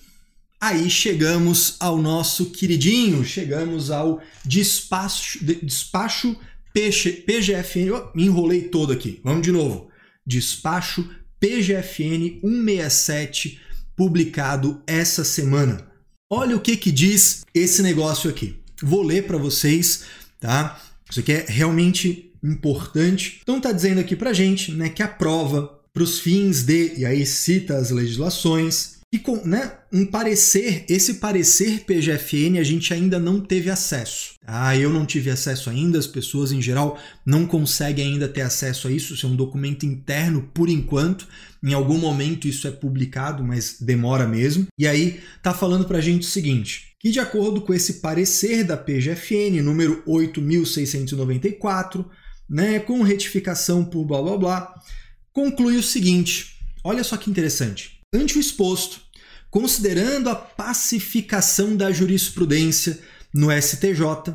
[0.61, 6.37] aí chegamos ao nosso queridinho, chegamos ao despacho, despacho
[6.73, 7.91] PGFN.
[7.93, 9.21] Oh, me enrolei todo aqui.
[9.25, 9.91] Vamos de novo.
[10.27, 11.09] Despacho
[11.41, 13.61] PGFN 167,
[13.97, 15.87] publicado essa semana.
[16.31, 18.57] Olha o que, que diz esse negócio aqui.
[18.83, 20.05] Vou ler para vocês,
[20.39, 20.81] tá?
[21.11, 23.41] Isso aqui é realmente importante.
[23.43, 27.05] Então tá dizendo aqui pra gente, né, que a prova para os fins de, e
[27.05, 33.19] aí cita as legislações, e com né, um parecer, esse parecer PGFN a gente ainda
[33.19, 34.35] não teve acesso.
[34.47, 38.87] Ah, eu não tive acesso ainda, as pessoas em geral não conseguem ainda ter acesso
[38.87, 41.27] a isso, isso é um documento interno por enquanto.
[41.65, 44.69] Em algum momento isso é publicado, mas demora mesmo.
[44.79, 48.63] E aí tá falando para a gente o seguinte: que de acordo com esse parecer
[48.63, 52.09] da PGFN, número 8694,
[52.49, 54.75] né, com retificação por blá blá blá,
[55.33, 58.01] conclui o seguinte: olha só que interessante.
[58.13, 59.01] Ante o exposto,
[59.51, 62.99] considerando a pacificação da jurisprudência
[63.33, 64.35] no STJ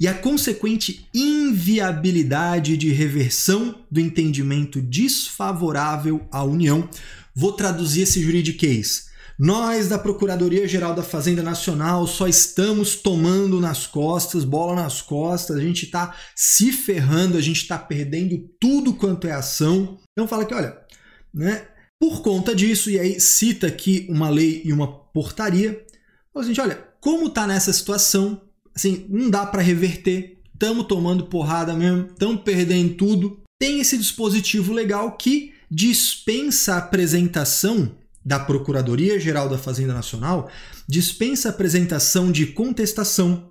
[0.00, 6.88] e a consequente inviabilidade de reversão do entendimento desfavorável à União,
[7.34, 9.10] vou traduzir esse juridiquês.
[9.38, 15.60] Nós da Procuradoria-Geral da Fazenda Nacional só estamos tomando nas costas, bola nas costas, a
[15.60, 19.98] gente está se ferrando, a gente está perdendo tudo quanto é ação.
[20.12, 20.78] Então fala que, olha,
[21.32, 21.66] né,
[21.98, 25.84] por conta disso, e aí cita aqui uma lei e uma portaria,
[26.32, 28.40] fala assim, olha, como está nessa situação,
[28.72, 33.42] assim, não dá para reverter, estamos tomando porrada mesmo, estamos perdendo tudo.
[33.60, 40.50] Tem esse dispositivo legal que dispensa a apresentação da Procuradoria-Geral da Fazenda Nacional
[40.88, 43.50] dispensa apresentação de contestação,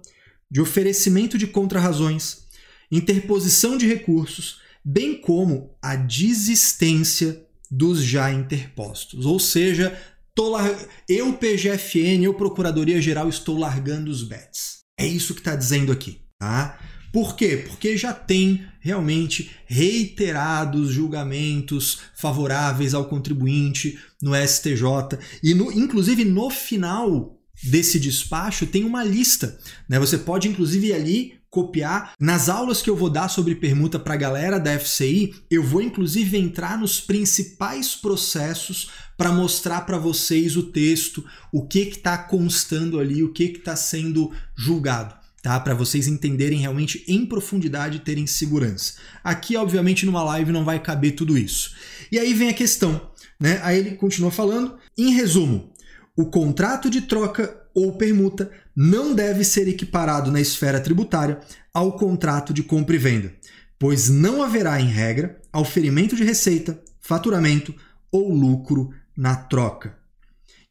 [0.50, 2.44] de oferecimento de contrarrazões,
[2.92, 9.26] interposição de recursos, bem como a desistência dos já interpostos.
[9.26, 9.98] Ou seja,
[10.38, 10.70] lar...
[11.08, 14.80] eu, PGFN, eu, Procuradoria-Geral, estou largando os bets.
[14.98, 16.22] É isso que está dizendo aqui.
[16.40, 16.80] Tá?
[17.13, 17.63] Por quê?
[17.67, 26.49] Porque já tem realmente reiterados julgamentos favoráveis ao contribuinte no STJ e no, inclusive no
[26.49, 29.99] final desse despacho tem uma lista, né?
[29.99, 32.15] Você pode inclusive ali copiar.
[32.19, 35.84] Nas aulas que eu vou dar sobre permuta para a galera da FCI, eu vou
[35.84, 42.99] inclusive entrar nos principais processos para mostrar para vocês o texto, o que está constando
[42.99, 45.60] ali, o que está sendo julgado tá?
[45.60, 48.93] Para vocês entenderem realmente em profundidade e terem segurança.
[49.21, 51.75] Aqui, obviamente, numa live não vai caber tudo isso.
[52.10, 53.60] E aí vem a questão, né?
[53.62, 54.77] Aí ele continua falando.
[54.97, 55.73] Em resumo,
[56.15, 61.41] o contrato de troca ou permuta não deve ser equiparado na esfera tributária
[61.73, 63.34] ao contrato de compra e venda,
[63.77, 67.75] pois não haverá, em regra, auferimento de receita, faturamento
[68.10, 69.97] ou lucro na troca.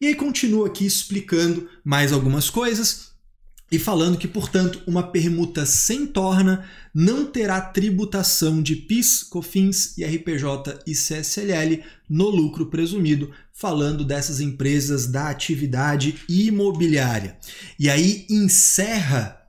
[0.00, 3.12] E aí continua aqui explicando mais algumas coisas,
[3.72, 10.80] e falando que, portanto, uma permuta sem torna não terá tributação de PIS, COFINS, IRPJ
[10.87, 17.38] e CSLL no lucro presumido, falando dessas empresas da atividade imobiliária.
[17.78, 19.40] E aí encerra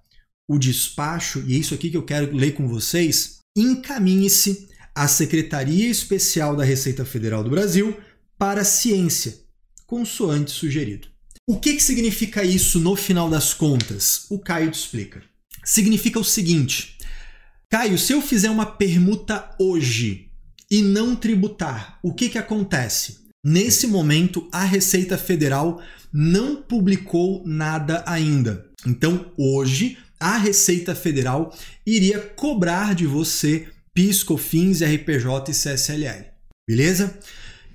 [0.48, 5.90] o despacho, e é isso aqui que eu quero ler com vocês, encaminhe-se à Secretaria
[5.90, 7.98] Especial da Receita Federal do Brasil
[8.38, 9.44] para ciência
[9.86, 11.13] consoante sugerido.
[11.46, 14.28] O que, que significa isso no final das contas?
[14.30, 15.22] O Caio te explica.
[15.66, 16.98] Significa o seguinte:
[17.70, 20.32] Caio, se eu fizer uma permuta hoje
[20.72, 23.24] e não tributar, o que, que acontece?
[23.46, 25.82] Nesse momento, a Receita Federal
[26.14, 28.66] não publicou nada ainda.
[28.88, 31.54] Então, hoje, a Receita Federal
[31.86, 36.26] iria cobrar de você PIS, COFINS, RPJ e CSLL.
[36.66, 37.20] Beleza?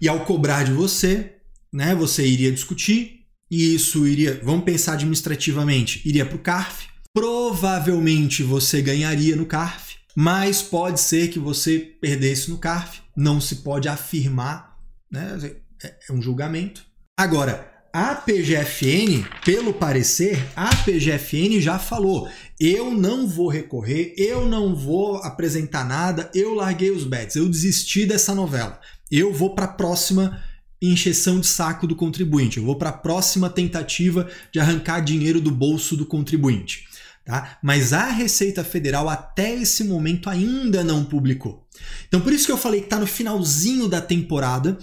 [0.00, 1.34] E ao cobrar de você,
[1.70, 3.17] né, você iria discutir
[3.50, 6.86] e isso iria, vamos pensar administrativamente, iria para o CARF.
[7.14, 13.00] Provavelmente você ganharia no CARF, mas pode ser que você perdesse no CARF.
[13.16, 14.76] Não se pode afirmar,
[15.10, 15.38] né?
[15.82, 16.84] É, é um julgamento.
[17.18, 22.28] Agora, a PGFN, pelo parecer, a PGFN já falou:
[22.60, 28.04] eu não vou recorrer, eu não vou apresentar nada, eu larguei os bets, eu desisti
[28.04, 28.78] dessa novela.
[29.10, 30.42] Eu vou para a próxima
[30.80, 35.50] encheção de saco do contribuinte, eu vou para a próxima tentativa de arrancar dinheiro do
[35.50, 36.86] bolso do contribuinte.
[37.24, 37.58] Tá?
[37.62, 41.66] Mas a Receita Federal até esse momento ainda não publicou.
[42.06, 44.78] Então por isso que eu falei que está no finalzinho da temporada,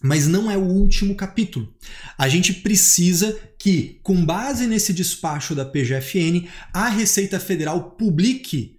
[0.00, 1.72] mas não é o último capítulo.
[2.16, 8.76] A gente precisa que, com base nesse despacho da PGFN, a Receita Federal publique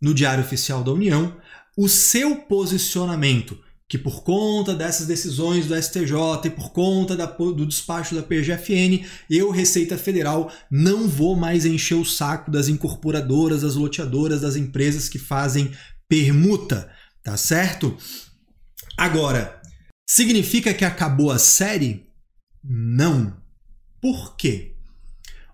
[0.00, 1.36] no Diário Oficial da União
[1.76, 3.58] o seu posicionamento,
[3.92, 6.14] que por conta dessas decisões do STJ
[6.46, 11.96] e por conta da, do despacho da PGFN, eu, Receita Federal, não vou mais encher
[11.96, 15.72] o saco das incorporadoras, das loteadoras, das empresas que fazem
[16.08, 16.90] permuta,
[17.22, 17.94] tá certo?
[18.96, 19.60] Agora,
[20.08, 22.06] Significa que acabou a série?
[22.64, 23.36] Não.
[24.00, 24.74] Por quê?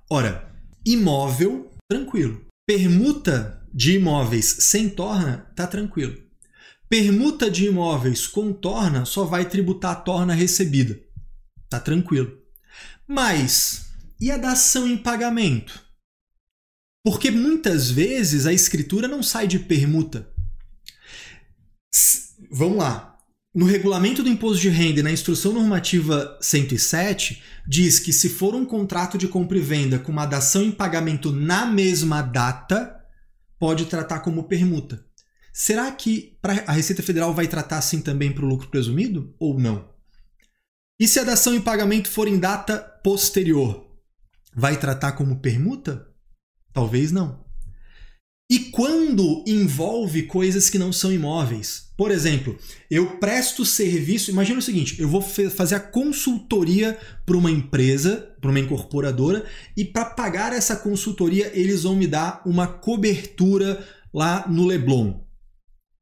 [0.09, 0.48] Ora,
[0.87, 2.46] imóvel, tranquilo.
[2.64, 6.28] Permuta de imóveis sem torna, tá tranquilo.
[6.88, 10.98] Permuta de imóveis com torna só vai tributar a torna recebida.
[11.68, 12.38] Tá tranquilo.
[13.07, 13.88] Mas
[14.20, 15.83] e a dação em pagamento?
[17.05, 20.29] Porque muitas vezes a escritura não sai de permuta.
[22.51, 23.18] Vamos lá.
[23.55, 28.55] No regulamento do imposto de renda e na instrução normativa 107, diz que se for
[28.55, 32.98] um contrato de compra e venda com uma dação em pagamento na mesma data,
[33.59, 35.08] pode tratar como permuta.
[35.61, 39.88] Será que a Receita Federal vai tratar assim também para o lucro presumido ou não?
[41.01, 43.85] E se a dação em pagamento for em data posterior,
[44.55, 46.07] vai tratar como permuta?
[46.73, 47.44] Talvez não.
[48.49, 51.90] E quando envolve coisas que não são imóveis?
[51.97, 52.57] Por exemplo,
[52.88, 54.31] eu presto serviço.
[54.31, 59.44] Imagina o seguinte: eu vou fazer a consultoria para uma empresa, para uma incorporadora,
[59.77, 65.27] e para pagar essa consultoria, eles vão me dar uma cobertura lá no Leblon.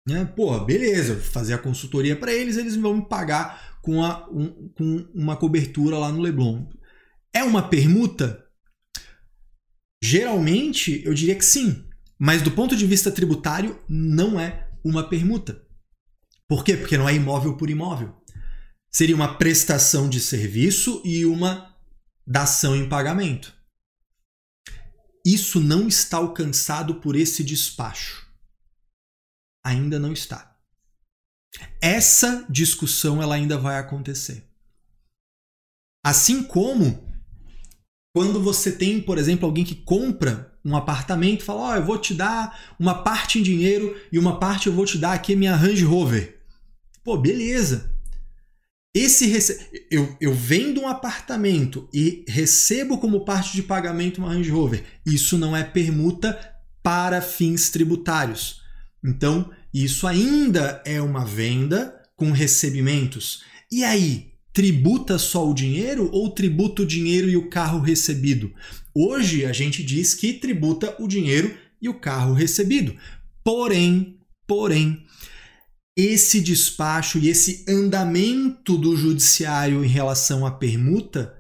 [0.07, 0.25] Né?
[0.25, 4.69] Pô, beleza, vou fazer a consultoria para eles, eles vão me pagar com, a, um,
[4.69, 6.67] com uma cobertura lá no Leblon.
[7.33, 8.45] É uma permuta?
[10.03, 11.85] Geralmente, eu diria que sim.
[12.19, 15.63] Mas do ponto de vista tributário, não é uma permuta.
[16.49, 16.77] Por quê?
[16.77, 18.15] Porque não é imóvel por imóvel.
[18.91, 21.75] Seria uma prestação de serviço e uma
[22.27, 23.53] dação em pagamento.
[25.25, 28.26] Isso não está alcançado por esse despacho.
[29.67, 30.57] Ainda não está.
[31.83, 34.49] Essa discussão ela ainda vai acontecer.
[36.05, 37.05] Assim como
[38.15, 41.85] quando você tem, por exemplo, alguém que compra um apartamento e fala: Ó, oh, eu
[41.85, 45.35] vou te dar uma parte em dinheiro e uma parte eu vou te dar aqui
[45.35, 46.41] minha Range Rover.
[47.03, 47.93] Pô, beleza.
[48.95, 49.69] Esse rece...
[49.91, 54.85] eu, eu vendo um apartamento e recebo como parte de pagamento uma Range Rover.
[55.05, 56.39] Isso não é permuta
[56.85, 58.65] para fins tributários.
[59.05, 59.51] Então,
[59.85, 63.43] isso ainda é uma venda com recebimentos.
[63.71, 68.53] E aí, tributa só o dinheiro ou tributa o dinheiro e o carro recebido?
[68.95, 72.97] Hoje a gente diz que tributa o dinheiro e o carro recebido.
[73.45, 75.05] Porém, porém,
[75.97, 81.36] esse despacho e esse andamento do judiciário em relação à permuta,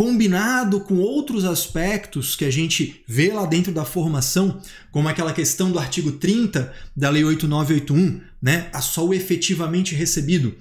[0.00, 4.58] combinado com outros aspectos que a gente vê lá dentro da formação,
[4.90, 10.56] como aquela questão do artigo 30 da Lei 8981, né, a só o efetivamente recebido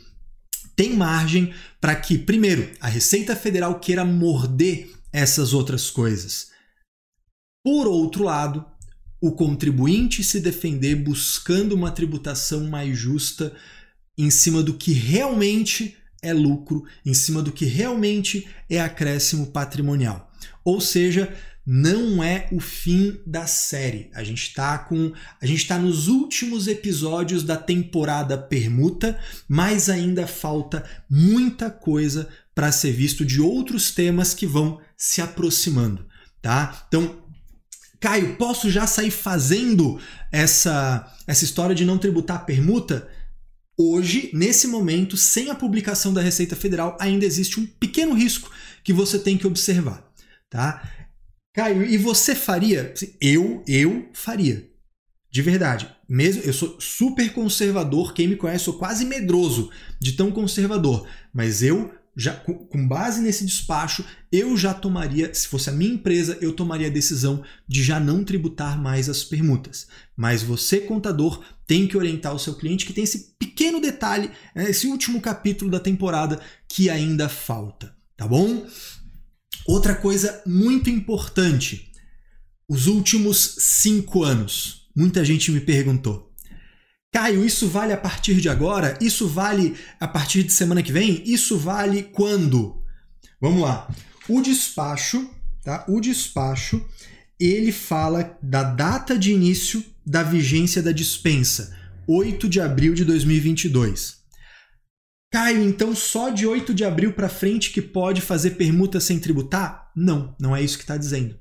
[0.75, 6.49] tem margem para que, primeiro, a Receita Federal queira morder essas outras coisas.
[7.63, 8.65] Por outro lado,
[9.21, 13.55] o contribuinte se defender buscando uma tributação mais justa
[14.17, 20.31] em cima do que realmente é lucro, em cima do que realmente é acréscimo patrimonial.
[20.63, 21.33] Ou seja,
[21.65, 24.09] não é o fim da série.
[24.15, 30.25] A gente está com, a gente está nos últimos episódios da temporada permuta, mas ainda
[30.25, 36.05] falta muita coisa para ser visto de outros temas que vão se aproximando,
[36.41, 36.85] tá?
[36.87, 37.23] Então,
[37.99, 39.99] Caio, posso já sair fazendo
[40.31, 43.07] essa essa história de não tributar permuta?
[43.81, 48.51] Hoje, nesse momento, sem a publicação da Receita Federal, ainda existe um pequeno risco
[48.83, 50.05] que você tem que observar,
[50.49, 50.85] tá?
[51.55, 52.93] Caio, e você faria?
[53.21, 54.69] Eu, eu faria.
[55.31, 55.89] De verdade.
[56.09, 61.63] Mesmo eu sou super conservador, quem me conhece, sou quase medroso de tão conservador, mas
[61.63, 61.89] eu
[62.19, 66.87] já com base nesse despacho, eu já tomaria, se fosse a minha empresa, eu tomaria
[66.87, 69.87] a decisão de já não tributar mais as permutas.
[70.17, 74.69] Mas você, contador, tem que orientar o seu cliente que tem esse pequeno detalhe, né,
[74.69, 78.67] esse último capítulo da temporada que ainda falta, tá bom?
[79.65, 81.89] Outra coisa muito importante:
[82.67, 84.89] os últimos cinco anos.
[84.93, 86.28] Muita gente me perguntou.
[87.11, 88.97] Caio, isso vale a partir de agora?
[89.01, 91.23] Isso vale a partir de semana que vem?
[91.25, 92.83] Isso vale quando?
[93.41, 93.89] Vamos lá.
[94.27, 95.29] O despacho,
[95.63, 95.85] tá?
[95.87, 96.85] O despacho,
[97.39, 101.75] ele fala da data de início da vigência da dispensa,
[102.07, 104.19] 8 de abril de 2022.
[105.31, 109.91] Caio, então só de 8 de abril para frente que pode fazer permuta sem tributar?
[109.95, 111.37] Não, não é isso que está dizendo.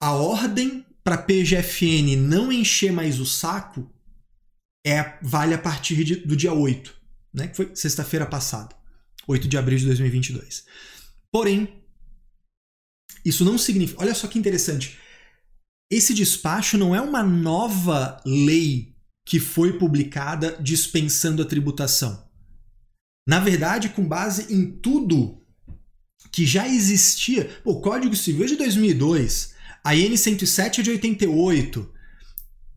[0.00, 3.90] A ordem para PGFN não encher mais o saco
[4.86, 6.94] é, vale a partir de, do dia 8,
[7.34, 8.76] né, que foi sexta-feira passada,
[9.26, 10.64] 8 de abril de 2022.
[11.32, 11.82] Porém,
[13.24, 14.00] isso não significa.
[14.00, 14.96] Olha só que interessante.
[15.90, 18.94] Esse despacho não é uma nova lei
[19.26, 22.24] que foi publicada dispensando a tributação.
[23.28, 25.44] Na verdade, com base em tudo
[26.30, 31.92] que já existia, o Código Civil é de 2002, a IN 107 é de 88.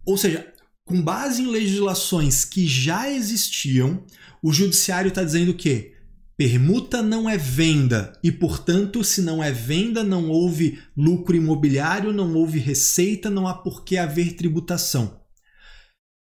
[0.06, 0.52] Ou seja,
[0.90, 4.04] com base em legislações que já existiam,
[4.42, 5.94] o judiciário está dizendo que
[6.36, 12.34] permuta não é venda e, portanto, se não é venda, não houve lucro imobiliário, não
[12.34, 15.22] houve receita, não há por que haver tributação.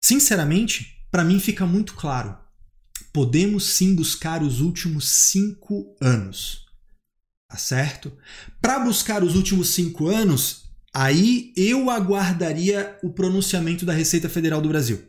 [0.03, 2.35] Sinceramente, para mim fica muito claro.
[3.13, 6.65] Podemos sim buscar os últimos cinco anos.
[7.47, 8.11] Tá certo?
[8.59, 10.66] Para buscar os últimos cinco anos,
[10.99, 14.99] Aí eu aguardaria o pronunciamento da Receita Federal do Brasil.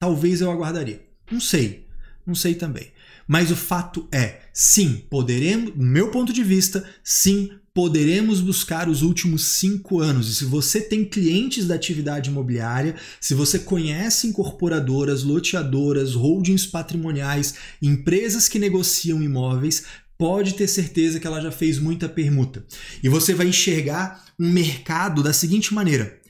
[0.00, 1.00] Talvez eu aguardaria.
[1.30, 1.86] Não sei.
[2.26, 2.90] Não sei também.
[3.28, 9.02] Mas o fato é, sim, poderemos, do meu ponto de vista, sim, poderemos buscar os
[9.02, 10.28] últimos cinco anos.
[10.28, 17.54] E se você tem clientes da atividade imobiliária, se você conhece incorporadoras, loteadoras, holdings patrimoniais,
[17.80, 19.84] empresas que negociam imóveis,
[20.18, 22.64] pode ter certeza que ela já fez muita permuta.
[23.02, 26.20] E você vai enxergar um mercado da seguinte maneira: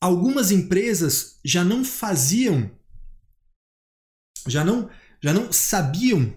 [0.00, 2.70] algumas empresas já não faziam,
[4.46, 4.88] já não,
[5.22, 6.32] já não sabiam,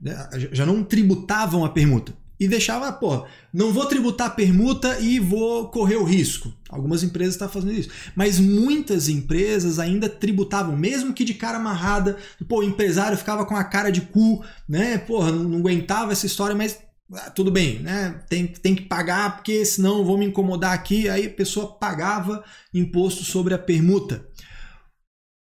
[0.00, 5.18] né, já não tributavam a permuta e deixava, pô, não vou tributar a permuta e
[5.18, 6.52] vou correr o risco.
[6.68, 7.88] Algumas empresas estão fazendo isso.
[8.14, 12.16] Mas muitas empresas ainda tributavam, mesmo que de cara amarrada.
[12.46, 14.98] Pô, o empresário ficava com a cara de cu, né?
[14.98, 16.78] Porra, não, não aguentava essa história, mas
[17.12, 18.20] ah, tudo bem, né?
[18.28, 21.08] Tem, tem que pagar, porque senão vou me incomodar aqui.
[21.08, 24.26] Aí a pessoa pagava imposto sobre a permuta.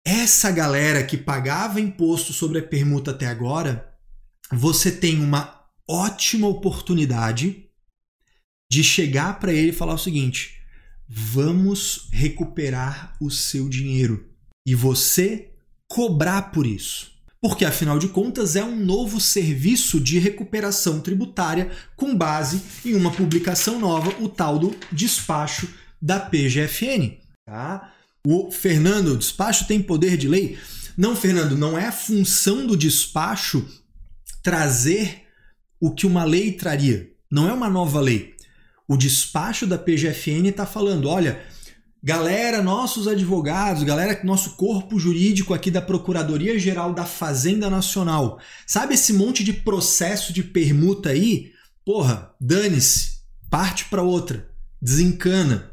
[0.05, 3.93] Essa galera que pagava imposto sobre a permuta até agora,
[4.51, 5.60] você tem uma
[5.91, 7.67] ótima oportunidade
[8.71, 10.61] de chegar para ele e falar o seguinte:
[11.09, 14.31] vamos recuperar o seu dinheiro
[14.65, 15.51] e você
[15.89, 17.11] cobrar por isso.
[17.43, 23.11] Porque afinal de contas é um novo serviço de recuperação tributária com base em uma
[23.11, 25.67] publicação nova, o tal do despacho
[26.01, 27.17] da PGFN.
[27.47, 27.95] Tá?
[28.27, 30.59] O Fernando, o despacho tem poder de lei?
[30.99, 33.67] Não, Fernando, não é a função do despacho
[34.43, 35.30] trazer
[35.81, 37.11] o que uma lei traria.
[37.31, 38.35] Não é uma nova lei.
[38.87, 41.41] O despacho da PGFN está falando: olha,
[42.03, 48.95] galera, nossos advogados, galera, nosso corpo jurídico aqui da Procuradoria Geral da Fazenda Nacional, sabe
[48.95, 51.53] esse monte de processo de permuta aí?
[51.85, 54.51] Porra, dane-se, parte para outra,
[54.83, 55.71] desencana.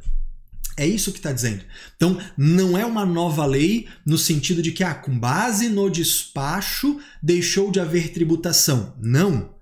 [0.79, 1.63] É isso que está dizendo.
[1.95, 6.99] Então, não é uma nova lei no sentido de que, ah, com base no despacho,
[7.21, 8.93] deixou de haver tributação.
[9.01, 9.56] Não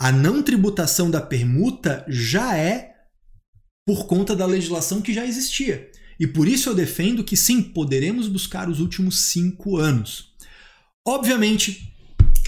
[0.00, 2.94] a não tributação da permuta já é
[3.86, 5.90] por conta da legislação que já existia.
[6.18, 10.32] E por isso eu defendo que sim, poderemos buscar os últimos cinco anos.
[11.06, 11.92] Obviamente,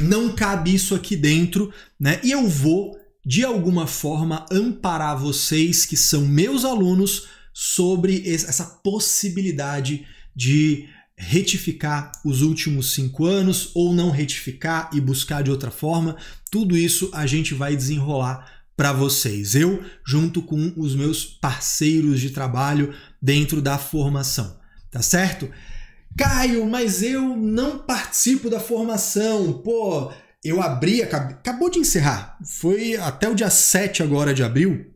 [0.00, 2.18] não cabe isso aqui dentro, né?
[2.24, 10.06] E eu vou, de alguma forma, amparar vocês que são meus alunos sobre essa possibilidade
[10.34, 10.88] de
[11.22, 16.16] retificar os últimos cinco anos ou não retificar e buscar de outra forma.
[16.50, 19.54] Tudo isso a gente vai desenrolar para vocês.
[19.54, 24.58] Eu, junto com os meus parceiros de trabalho dentro da formação.
[24.90, 25.48] Tá certo?
[26.18, 29.52] Caio, mas eu não participo da formação.
[29.52, 30.12] Pô,
[30.44, 32.36] eu abri, acabou de encerrar.
[32.44, 34.91] Foi até o dia 7 agora de abril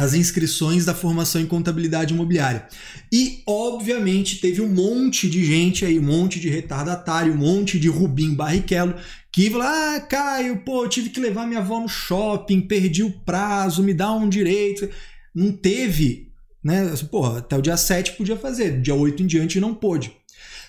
[0.00, 2.66] as inscrições da formação em contabilidade imobiliária.
[3.12, 7.86] E, obviamente, teve um monte de gente aí, um monte de retardatário, um monte de
[7.88, 8.94] Rubim Barrichello,
[9.30, 13.82] que falou: Ah, Caio, pô, tive que levar minha avó no shopping, perdi o prazo,
[13.82, 14.88] me dá um direito.
[15.34, 16.32] Não teve,
[16.64, 16.94] né?
[17.10, 20.16] Porra, até o dia 7 podia fazer, dia 8 em diante não pôde.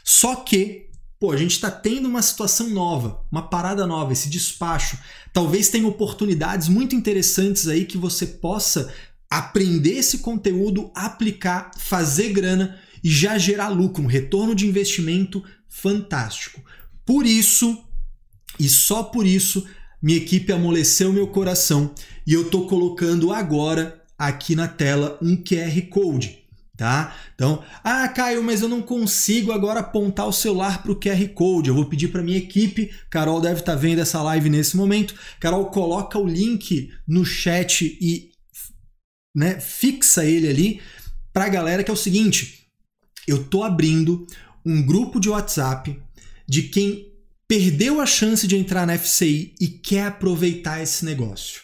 [0.04, 4.98] Só que, pô, a gente está tendo uma situação nova, uma parada nova, esse despacho.
[5.32, 8.92] Talvez tenha oportunidades muito interessantes aí que você possa
[9.32, 16.62] aprender esse conteúdo, aplicar, fazer grana e já gerar lucro, um retorno de investimento fantástico.
[17.06, 17.82] Por isso,
[18.60, 19.66] e só por isso,
[20.02, 21.96] minha equipe amoleceu meu coração
[22.28, 26.42] e eu estou colocando agora aqui na tela um QR Code
[26.82, 27.16] tá?
[27.36, 31.70] Então, ah, Caio, mas eu não consigo agora apontar o celular para o QR Code.
[31.70, 32.90] Eu vou pedir para minha equipe.
[33.08, 35.14] Carol deve estar tá vendo essa live nesse momento.
[35.40, 38.31] Carol, coloca o link no chat e
[39.34, 40.82] né, fixa ele ali
[41.34, 42.68] para a galera que é o seguinte:
[43.28, 44.26] eu tô abrindo
[44.66, 46.00] um grupo de WhatsApp
[46.48, 47.12] de quem
[47.48, 51.62] perdeu a chance de entrar na FCI e quer aproveitar esse negócio.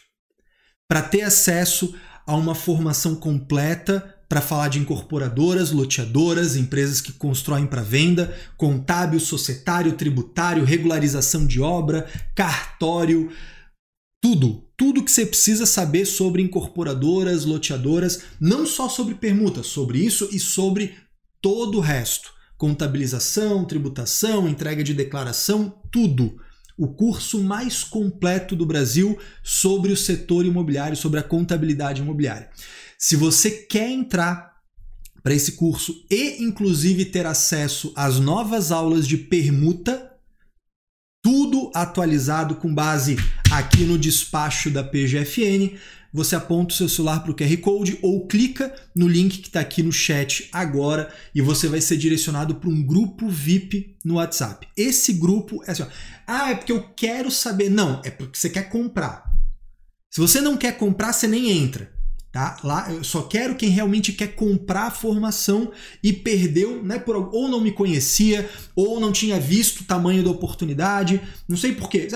[0.88, 1.96] Para ter acesso
[2.26, 9.20] a uma formação completa para falar de incorporadoras, loteadoras, empresas que constroem para venda, contábil,
[9.20, 12.06] societário, tributário, regularização de obra,
[12.36, 13.32] cartório,
[14.22, 20.30] tudo, tudo que você precisa saber sobre incorporadoras, loteadoras, não só sobre permuta, sobre isso
[20.32, 20.96] e sobre
[21.42, 22.32] todo o resto.
[22.58, 26.40] Contabilização, tributação, entrega de declaração, tudo.
[26.78, 32.50] O curso mais completo do Brasil sobre o setor imobiliário, sobre a contabilidade imobiliária.
[32.98, 34.58] Se você quer entrar
[35.24, 40.07] para esse curso e, inclusive, ter acesso às novas aulas de permuta,
[41.28, 43.18] tudo atualizado com base
[43.52, 45.76] aqui no despacho da PGFN,
[46.14, 49.60] você aponta o seu celular para o QR Code ou clica no link que está
[49.60, 54.70] aqui no chat agora e você vai ser direcionado para um grupo VIP no WhatsApp.
[54.78, 55.88] Esse grupo é assim: ó,
[56.26, 57.70] ah, é porque eu quero saber.
[57.70, 59.30] Não, é porque você quer comprar.
[60.10, 61.92] Se você não quer comprar, você nem entra.
[62.32, 62.58] Tá?
[62.64, 65.72] Lá eu só quero quem realmente quer comprar a formação
[66.04, 67.00] e perdeu, né?
[67.00, 71.74] Por, ou não me conhecia, ou não tinha visto o tamanho da oportunidade, não sei
[71.74, 72.08] porquê.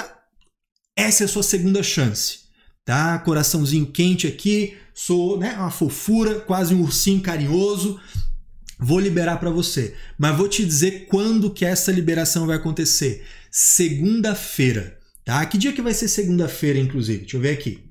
[0.96, 2.42] Essa é a sua segunda chance.
[2.84, 3.18] Tá?
[3.20, 8.00] Coraçãozinho quente aqui, sou né, uma fofura, quase um ursinho carinhoso.
[8.78, 13.24] Vou liberar para você, mas vou te dizer quando que essa liberação vai acontecer.
[13.52, 15.46] Segunda-feira, tá?
[15.46, 17.20] Que dia que vai ser segunda-feira, inclusive?
[17.20, 17.91] Deixa eu ver aqui.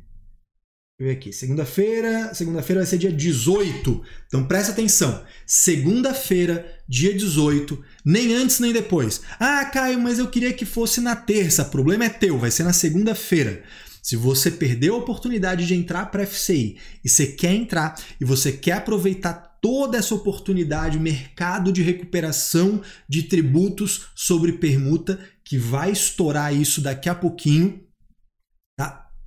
[1.00, 1.32] Ver aqui.
[1.32, 2.34] Segunda-feira.
[2.34, 4.02] Segunda-feira vai ser dia 18.
[4.26, 5.24] Então presta atenção.
[5.46, 7.82] Segunda-feira, dia 18.
[8.04, 9.22] Nem antes nem depois.
[9.38, 11.62] Ah, Caio, mas eu queria que fosse na terça.
[11.62, 12.38] O problema é teu.
[12.38, 13.62] Vai ser na segunda-feira.
[14.02, 18.24] Se você perdeu a oportunidade de entrar para a FCI e você quer entrar e
[18.26, 25.92] você quer aproveitar toda essa oportunidade, mercado de recuperação de tributos sobre permuta, que vai
[25.92, 27.80] estourar isso daqui a pouquinho,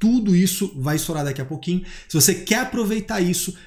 [0.03, 1.85] tudo isso vai estourar daqui a pouquinho.
[2.09, 3.57] Se você quer aproveitar isso,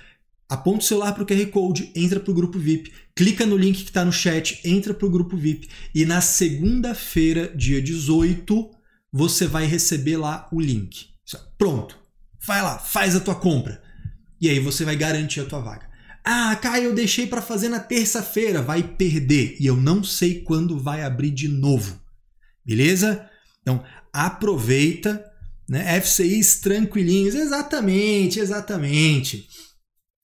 [0.47, 3.79] aponta o celular para o QR Code, entra para o grupo VIP, clica no link
[3.79, 8.71] que está no chat, entra para o grupo VIP e na segunda-feira, dia 18,
[9.11, 11.07] você vai receber lá o link.
[11.57, 11.99] Pronto.
[12.47, 13.83] Vai lá, faz a tua compra.
[14.39, 15.89] E aí você vai garantir a tua vaga.
[16.23, 20.79] Ah, Caio, eu deixei para fazer na terça-feira, vai perder e eu não sei quando
[20.79, 21.99] vai abrir de novo.
[22.63, 23.27] Beleza?
[23.63, 23.83] Então,
[24.13, 25.25] aproveita
[25.69, 26.01] né?
[26.01, 29.49] FCIs tranquilinhos, exatamente, exatamente.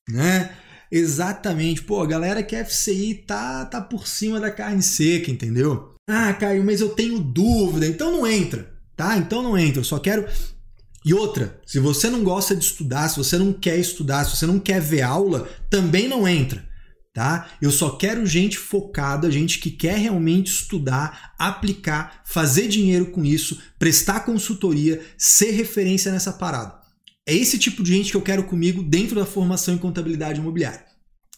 [0.08, 0.50] Né?
[0.90, 1.82] Exatamente.
[1.82, 5.94] Pô, a galera que é FCI tá, tá por cima da carne seca, entendeu?
[6.08, 7.86] Ah, Caio, mas eu tenho dúvida.
[7.86, 9.16] Então não entra, tá?
[9.16, 9.80] Então não entra.
[9.80, 10.26] Eu só quero.
[11.04, 14.46] E outra, se você não gosta de estudar, se você não quer estudar, se você
[14.46, 16.71] não quer ver aula, também não entra
[17.12, 17.50] tá?
[17.60, 23.60] Eu só quero gente focada, gente que quer realmente estudar, aplicar, fazer dinheiro com isso,
[23.78, 26.80] prestar consultoria, ser referência nessa parada.
[27.26, 30.84] É esse tipo de gente que eu quero comigo dentro da formação em contabilidade imobiliária.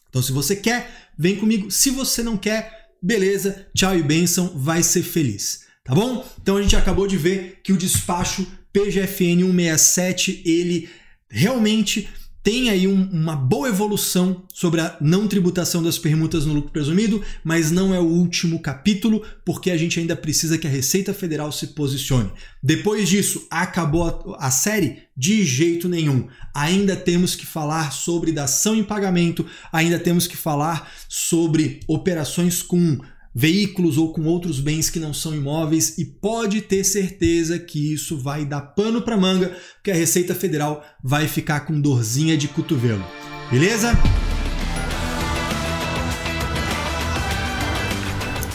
[0.09, 1.71] Então, se você quer, vem comigo.
[1.71, 5.65] Se você não quer, beleza, tchau e benção, vai ser feliz.
[5.85, 6.27] Tá bom?
[6.41, 10.89] Então a gente acabou de ver que o despacho PGFN 167, ele
[11.29, 12.09] realmente
[12.45, 17.23] tem aí um, uma boa evolução sobre a não tributação das permutas no lucro presumido,
[17.43, 21.51] mas não é o último capítulo, porque a gente ainda precisa que a Receita Federal
[21.51, 22.31] se posicione.
[22.63, 25.05] Depois disso, acabou a, a série?
[25.17, 26.29] De jeito nenhum.
[26.53, 32.99] Ainda temos que falar sobre dação em pagamento, ainda temos que falar sobre operações com
[33.35, 38.17] veículos ou com outros bens que não são imóveis e pode ter certeza que isso
[38.17, 43.05] vai dar pano para manga, porque a Receita Federal vai ficar com dorzinha de cotovelo.
[43.51, 43.93] Beleza?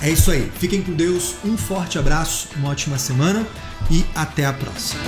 [0.02, 0.50] É isso aí.
[0.58, 1.36] Fiquem com Deus.
[1.44, 3.46] Um forte abraço, uma ótima semana
[3.92, 5.02] e até a próxima.